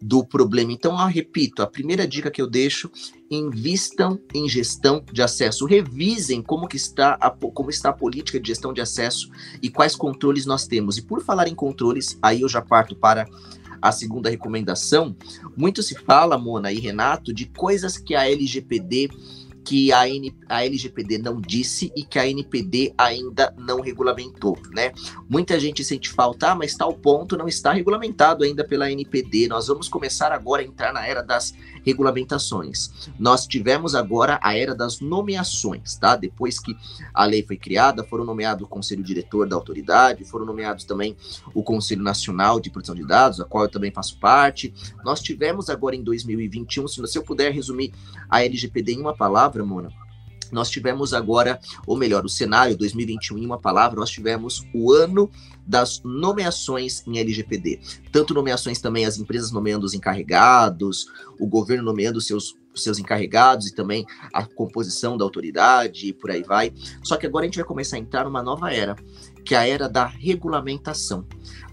do 0.00 0.24
problema. 0.24 0.72
Então, 0.72 0.98
eu 0.98 1.06
repito, 1.06 1.62
a 1.62 1.66
primeira 1.66 2.06
dica 2.06 2.30
que 2.30 2.40
eu 2.40 2.46
deixo, 2.46 2.90
invistam 3.30 4.18
em 4.34 4.48
gestão 4.48 5.04
de 5.12 5.22
acesso, 5.22 5.66
revisem 5.66 6.42
como 6.42 6.66
que 6.66 6.76
está 6.76 7.16
a, 7.20 7.30
como 7.30 7.70
está 7.70 7.90
a 7.90 7.92
política 7.92 8.40
de 8.40 8.48
gestão 8.48 8.72
de 8.72 8.80
acesso 8.80 9.30
e 9.62 9.68
quais 9.68 9.94
controles 9.94 10.46
nós 10.46 10.66
temos. 10.66 10.96
E 10.96 11.02
por 11.02 11.22
falar 11.22 11.46
em 11.48 11.54
controles, 11.54 12.18
aí 12.22 12.40
eu 12.40 12.48
já 12.48 12.62
parto 12.62 12.96
para 12.96 13.28
a 13.80 13.92
segunda 13.92 14.28
recomendação, 14.28 15.16
muito 15.56 15.82
se 15.82 15.94
fala, 15.94 16.36
Mona 16.36 16.70
e 16.72 16.78
Renato, 16.78 17.32
de 17.32 17.46
coisas 17.46 17.96
que 17.96 18.14
a 18.14 18.28
LGPD 18.28 19.10
que 19.70 19.92
a, 19.92 20.00
a 20.48 20.64
LGPD 20.64 21.18
não 21.18 21.40
disse 21.40 21.92
e 21.94 22.02
que 22.02 22.18
a 22.18 22.26
NPD 22.26 22.92
ainda 22.98 23.54
não 23.56 23.80
regulamentou, 23.80 24.58
né? 24.72 24.92
Muita 25.28 25.60
gente 25.60 25.84
sente 25.84 26.10
falta, 26.10 26.50
ah, 26.50 26.54
mas 26.56 26.74
tal 26.74 26.92
ponto 26.92 27.36
não 27.36 27.46
está 27.46 27.72
regulamentado 27.72 28.42
ainda 28.42 28.64
pela 28.64 28.90
NPD. 28.90 29.46
Nós 29.46 29.68
vamos 29.68 29.88
começar 29.88 30.32
agora 30.32 30.60
a 30.60 30.64
entrar 30.64 30.92
na 30.92 31.06
era 31.06 31.22
das 31.22 31.54
regulamentações. 31.86 32.90
Nós 33.16 33.46
tivemos 33.46 33.94
agora 33.94 34.40
a 34.42 34.56
era 34.56 34.74
das 34.74 34.98
nomeações, 34.98 35.94
tá? 35.94 36.16
Depois 36.16 36.58
que 36.58 36.76
a 37.14 37.24
lei 37.24 37.44
foi 37.44 37.56
criada, 37.56 38.02
foram 38.02 38.24
nomeados 38.24 38.64
o 38.64 38.68
conselho 38.68 39.04
diretor 39.04 39.48
da 39.48 39.54
autoridade, 39.54 40.24
foram 40.24 40.44
nomeados 40.44 40.84
também 40.84 41.16
o 41.54 41.62
Conselho 41.62 42.02
Nacional 42.02 42.58
de 42.58 42.70
Proteção 42.70 42.96
de 42.96 43.06
Dados, 43.06 43.40
a 43.40 43.44
qual 43.44 43.62
eu 43.62 43.70
também 43.70 43.92
faço 43.92 44.18
parte. 44.18 44.74
Nós 45.04 45.20
tivemos 45.20 45.70
agora 45.70 45.94
em 45.94 46.02
2021, 46.02 46.88
se 46.88 47.16
eu 47.16 47.22
puder 47.22 47.52
resumir 47.52 47.92
a 48.28 48.44
LGPD 48.44 48.94
em 48.94 49.00
uma 49.00 49.14
palavra, 49.14 49.59
Mona, 49.64 49.90
nós 50.50 50.68
tivemos 50.68 51.14
agora, 51.14 51.60
ou 51.86 51.96
melhor, 51.96 52.24
o 52.24 52.28
cenário 52.28 52.76
2021 52.76 53.38
em 53.38 53.46
uma 53.46 53.58
palavra, 53.58 54.00
nós 54.00 54.10
tivemos 54.10 54.66
o 54.74 54.92
ano 54.92 55.30
das 55.66 56.02
nomeações 56.04 57.06
em 57.06 57.18
LGPD. 57.18 57.80
Tanto 58.10 58.34
nomeações 58.34 58.80
também, 58.80 59.04
as 59.04 59.18
empresas 59.18 59.52
nomeando 59.52 59.86
os 59.86 59.94
encarregados, 59.94 61.06
o 61.38 61.46
governo 61.46 61.84
nomeando 61.84 62.20
seus 62.20 62.58
seus 62.74 63.00
encarregados 63.00 63.66
e 63.66 63.74
também 63.74 64.06
a 64.32 64.44
composição 64.44 65.16
da 65.16 65.24
autoridade 65.24 66.08
e 66.08 66.12
por 66.12 66.30
aí 66.30 66.42
vai. 66.42 66.72
Só 67.02 67.16
que 67.16 67.26
agora 67.26 67.44
a 67.44 67.48
gente 67.48 67.56
vai 67.56 67.64
começar 67.64 67.96
a 67.96 67.98
entrar 67.98 68.24
numa 68.24 68.42
nova 68.42 68.72
era, 68.72 68.94
que 69.44 69.54
é 69.54 69.58
a 69.58 69.66
era 69.66 69.88
da 69.88 70.06
regulamentação. 70.06 71.26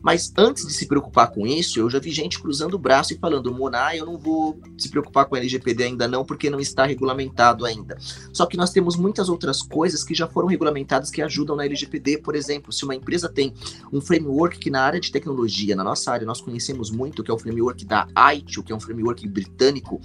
Mas 0.07 0.31
antes 0.37 0.65
de 0.65 0.71
se 0.71 0.85
preocupar 0.85 1.31
com 1.31 1.45
isso, 1.45 1.81
eu 1.81 1.89
já 1.89 1.99
vi 1.99 2.11
gente 2.11 2.39
cruzando 2.39 2.75
o 2.75 2.79
braço 2.79 3.11
e 3.11 3.17
falando, 3.17 3.53
Mona, 3.53 3.93
eu 3.93 4.05
não 4.05 4.17
vou 4.17 4.57
se 4.77 4.87
preocupar 4.87 5.25
com 5.25 5.35
LGPD 5.35 5.83
ainda 5.83 6.07
não, 6.07 6.23
porque 6.23 6.49
não 6.49 6.61
está 6.61 6.85
regulamentado 6.85 7.65
ainda. 7.65 7.97
Só 8.31 8.45
que 8.45 8.55
nós 8.55 8.69
temos 8.69 8.95
muitas 8.95 9.27
outras 9.27 9.61
coisas 9.61 10.05
que 10.05 10.15
já 10.15 10.25
foram 10.25 10.47
regulamentadas 10.47 11.11
que 11.11 11.21
ajudam 11.21 11.57
na 11.57 11.65
LGPD. 11.65 12.19
Por 12.19 12.37
exemplo, 12.37 12.71
se 12.71 12.85
uma 12.85 12.95
empresa 12.95 13.27
tem 13.27 13.53
um 13.91 13.99
framework 13.99 14.57
que 14.57 14.69
na 14.69 14.81
área 14.81 14.97
de 14.97 15.11
tecnologia, 15.11 15.75
na 15.75 15.83
nossa 15.83 16.09
área, 16.09 16.25
nós 16.25 16.39
conhecemos 16.39 16.89
muito, 16.89 17.21
que 17.21 17.29
é 17.29 17.33
o 17.33 17.37
framework 17.37 17.83
da 17.83 18.07
ITIL, 18.33 18.63
que 18.63 18.71
é 18.71 18.75
um 18.77 18.79
framework 18.79 19.27
britânico, 19.27 19.99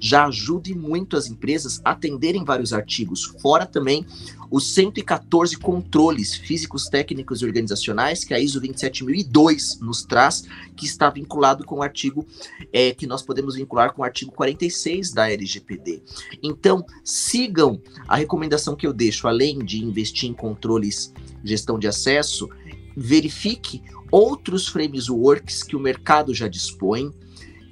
já 0.00 0.26
ajude 0.26 0.72
muito 0.72 1.16
as 1.16 1.26
empresas 1.26 1.80
a 1.84 1.90
atenderem 1.90 2.44
vários 2.44 2.72
artigos. 2.72 3.24
Fora 3.42 3.66
também 3.66 4.06
os 4.52 4.72
114 4.72 5.56
controles 5.56 6.36
físicos, 6.36 6.84
técnicos 6.84 7.42
e 7.42 7.44
organizacionais 7.44 8.22
que 8.22 8.32
a 8.32 8.38
ISO 8.38 8.60
27002 8.60 9.47
nos 9.80 10.04
traz, 10.04 10.44
que 10.76 10.86
está 10.86 11.10
vinculado 11.10 11.64
com 11.64 11.76
o 11.76 11.82
artigo 11.82 12.26
é, 12.72 12.92
que 12.92 13.06
nós 13.06 13.22
podemos 13.22 13.54
vincular 13.54 13.92
com 13.92 14.02
o 14.02 14.04
artigo 14.04 14.32
46 14.32 15.12
da 15.12 15.30
LGPD. 15.30 16.02
Então, 16.42 16.84
sigam 17.04 17.80
a 18.06 18.16
recomendação 18.16 18.76
que 18.76 18.86
eu 18.86 18.92
deixo, 18.92 19.28
além 19.28 19.58
de 19.58 19.84
investir 19.84 20.28
em 20.28 20.34
controles, 20.34 21.12
gestão 21.44 21.78
de 21.78 21.86
acesso, 21.86 22.48
verifique 22.96 23.82
outros 24.10 24.68
frameworks 24.68 25.62
que 25.62 25.76
o 25.76 25.80
mercado 25.80 26.34
já 26.34 26.48
dispõe 26.48 27.12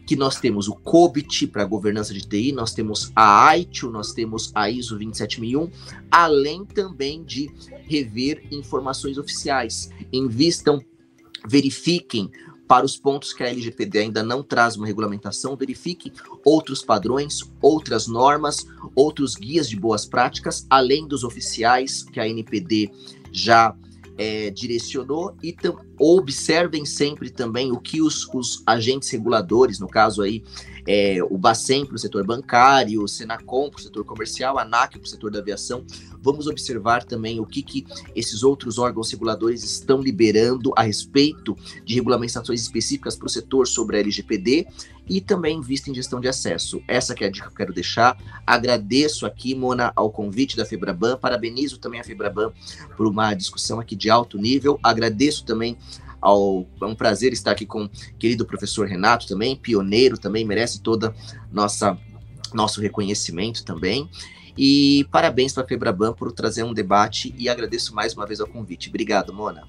que 0.07 0.15
nós 0.15 0.39
temos 0.39 0.69
o 0.69 0.77
COBIT 0.77 1.49
para 1.49 1.65
governança 1.65 2.15
de 2.15 2.21
TI, 2.21 2.53
nós 2.53 2.73
temos 2.73 3.11
a 3.15 3.49
AITIL, 3.49 3.91
nós 3.91 4.13
temos 4.13 4.53
a 4.55 4.71
ISO 4.71 4.97
27001, 4.97 5.69
além 6.09 6.65
também 6.65 7.25
de 7.25 7.51
rever 7.89 8.47
informações 8.53 9.19
oficiais. 9.19 9.91
Invistam, 10.13 10.81
verifiquem 11.47 12.31
para 12.67 12.85
os 12.85 12.97
pontos 12.97 13.33
que 13.33 13.45
a 13.45 13.49
LGPD 13.49 13.99
ainda 14.01 14.23
não 14.23 14.43
traz 14.43 14.77
uma 14.77 14.87
regulamentação, 14.87 15.57
verifiquem 15.57 16.13
outros 16.45 16.83
padrões, 16.83 17.41
outras 17.63 18.09
normas, 18.09 18.67
outros 18.95 19.37
guias 19.37 19.69
de 19.69 19.77
boas 19.77 20.05
práticas, 20.05 20.67
além 20.69 21.07
dos 21.07 21.23
oficiais 21.23 22.03
que 22.03 22.19
a 22.19 22.29
NPD 22.29 22.91
já 23.31 23.75
é, 24.19 24.51
direcionou 24.51 25.37
e 25.43 25.55
observem 25.99 26.85
sempre 26.85 27.31
também 27.31 27.71
o 27.71 27.79
que 27.79 28.01
os, 28.01 28.27
os 28.35 28.63
agentes 28.67 29.11
reguladores, 29.11 29.79
no 29.79 29.87
caso 29.87 30.23
aí 30.23 30.43
é, 30.87 31.19
o 31.23 31.37
Bacen 31.37 31.85
para 31.85 31.97
o 31.97 31.99
setor 31.99 32.25
bancário, 32.25 33.03
o 33.03 33.09
Senacom 33.09 33.69
para 33.69 33.79
o 33.79 33.83
setor 33.83 34.05
comercial, 34.05 34.59
a 34.59 34.63
ANAC 34.63 34.99
para 34.99 35.07
o 35.07 35.09
setor 35.09 35.31
da 35.31 35.41
aviação. 35.41 35.85
Vamos 36.27 36.49
observar 36.49 37.05
também 37.05 37.39
o 37.39 37.47
que, 37.47 37.63
que 37.63 37.87
esses 38.13 38.43
outros 38.43 38.79
órgãos 38.79 39.13
reguladores 39.13 39.63
estão 39.63 40.01
liberando 40.01 40.73
a 40.77 40.83
respeito 40.83 41.57
de 41.85 41.95
regulamentações 41.95 42.61
específicas 42.61 43.15
para 43.15 43.27
o 43.27 43.31
setor 43.31 43.69
sobre 43.69 43.97
a 43.97 44.01
LGPD 44.01 44.67
e 45.09 45.21
também 45.21 45.61
vista 45.61 45.89
em 45.89 45.95
gestão 45.95 46.19
de 46.21 46.27
acesso. 46.27 46.83
Essa 46.89 47.15
que 47.15 47.23
é 47.23 47.29
a 47.29 47.31
dica 47.31 47.47
que 47.47 47.53
eu 47.53 47.57
quero 47.57 47.73
deixar. 47.73 48.19
Agradeço 48.45 49.25
aqui, 49.25 49.55
Mona, 49.55 49.93
ao 49.95 50.11
convite 50.11 50.57
da 50.57 50.67
Febraban, 50.67 51.17
parabenizo 51.17 51.79
também 51.79 52.01
a 52.01 52.05
Febraban 52.05 52.53
por 52.97 53.07
uma 53.07 53.33
discussão 53.33 53.79
aqui 53.79 53.95
de 53.95 54.11
alto 54.11 54.37
nível. 54.37 54.81
Agradeço 54.83 55.45
também 55.45 55.79
ao, 56.21 56.67
é 56.83 56.87
um 56.87 56.97
prazer 56.97 57.33
estar 57.33 57.53
aqui 57.53 57.65
com 57.65 57.85
o 57.85 57.91
querido 58.19 58.45
professor 58.45 58.89
Renato 58.89 59.29
também, 59.29 59.55
pioneiro 59.55 60.19
também, 60.19 60.45
merece 60.45 60.81
toda 60.81 61.15
nossa 61.53 61.97
nosso 62.53 62.81
reconhecimento 62.81 63.65
também. 63.65 64.11
E 64.57 65.07
parabéns 65.11 65.53
para 65.53 65.65
a 65.65 65.67
Febraban 65.67 66.13
por 66.13 66.33
trazer 66.33 66.63
um 66.63 66.73
debate 66.73 67.35
e 67.37 67.49
agradeço 67.49 67.95
mais 67.95 68.15
uma 68.15 68.27
vez 68.27 68.41
ao 68.41 68.47
convite. 68.47 68.89
Obrigado, 68.89 69.33
Mona. 69.33 69.69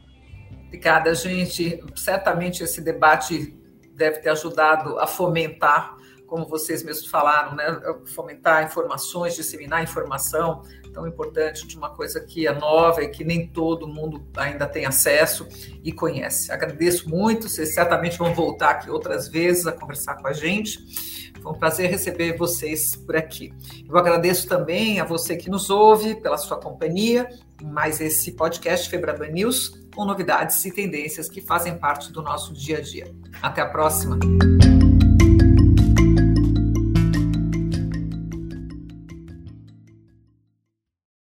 Obrigada, 0.68 1.14
gente. 1.14 1.84
Certamente 1.96 2.64
esse 2.64 2.82
debate 2.82 3.58
deve 3.94 4.20
ter 4.20 4.30
ajudado 4.30 5.00
a 5.00 5.08
fomentar, 5.08 5.98
como 6.26 6.46
vocês 6.46 6.84
mesmos 6.84 7.08
falaram, 7.08 7.56
né? 7.56 7.66
fomentar 8.06 8.64
informações, 8.64 9.36
disseminar 9.36 9.82
informação, 9.82 10.62
tão 10.94 11.08
importante 11.08 11.68
de 11.68 11.78
uma 11.78 11.90
coisa 11.90 12.20
que 12.20 12.48
é 12.48 12.54
nova 12.54 13.04
e 13.04 13.08
que 13.08 13.24
nem 13.24 13.48
todo 13.48 13.88
mundo 13.88 14.28
ainda 14.36 14.68
tem 14.68 14.86
acesso 14.86 15.48
e 15.84 15.92
conhece. 15.92 16.52
Agradeço 16.52 17.10
muito, 17.10 17.48
vocês 17.48 17.74
certamente 17.74 18.18
vão 18.18 18.34
voltar 18.34 18.72
aqui 18.72 18.90
outras 18.90 19.28
vezes 19.28 19.66
a 19.68 19.72
conversar 19.72 20.16
com 20.16 20.28
a 20.28 20.34
gente. 20.34 21.27
Foi 21.42 21.52
um 21.52 21.56
prazer 21.56 21.90
receber 21.90 22.38
vocês 22.38 22.96
por 22.96 23.16
aqui. 23.16 23.54
Eu 23.88 23.98
agradeço 23.98 24.48
também 24.48 25.00
a 25.00 25.06
você 25.06 25.36
que 25.36 25.50
nos 25.50 25.70
ouve 25.70 26.16
pela 26.16 26.38
sua 26.38 26.58
companhia, 26.58 27.28
mais 27.64 28.00
esse 28.00 28.32
podcast 28.34 28.90
Febraban 28.90 29.30
News 29.30 29.88
com 29.96 30.06
novidades 30.06 30.64
e 30.64 30.72
tendências 30.72 31.28
que 31.28 31.42
fazem 31.42 31.76
parte 31.76 32.12
do 32.12 32.22
nosso 32.22 32.54
dia 32.54 32.78
a 32.78 32.82
dia. 32.82 33.12
Até 33.42 33.62
a 33.62 33.66
próxima. 33.66 34.20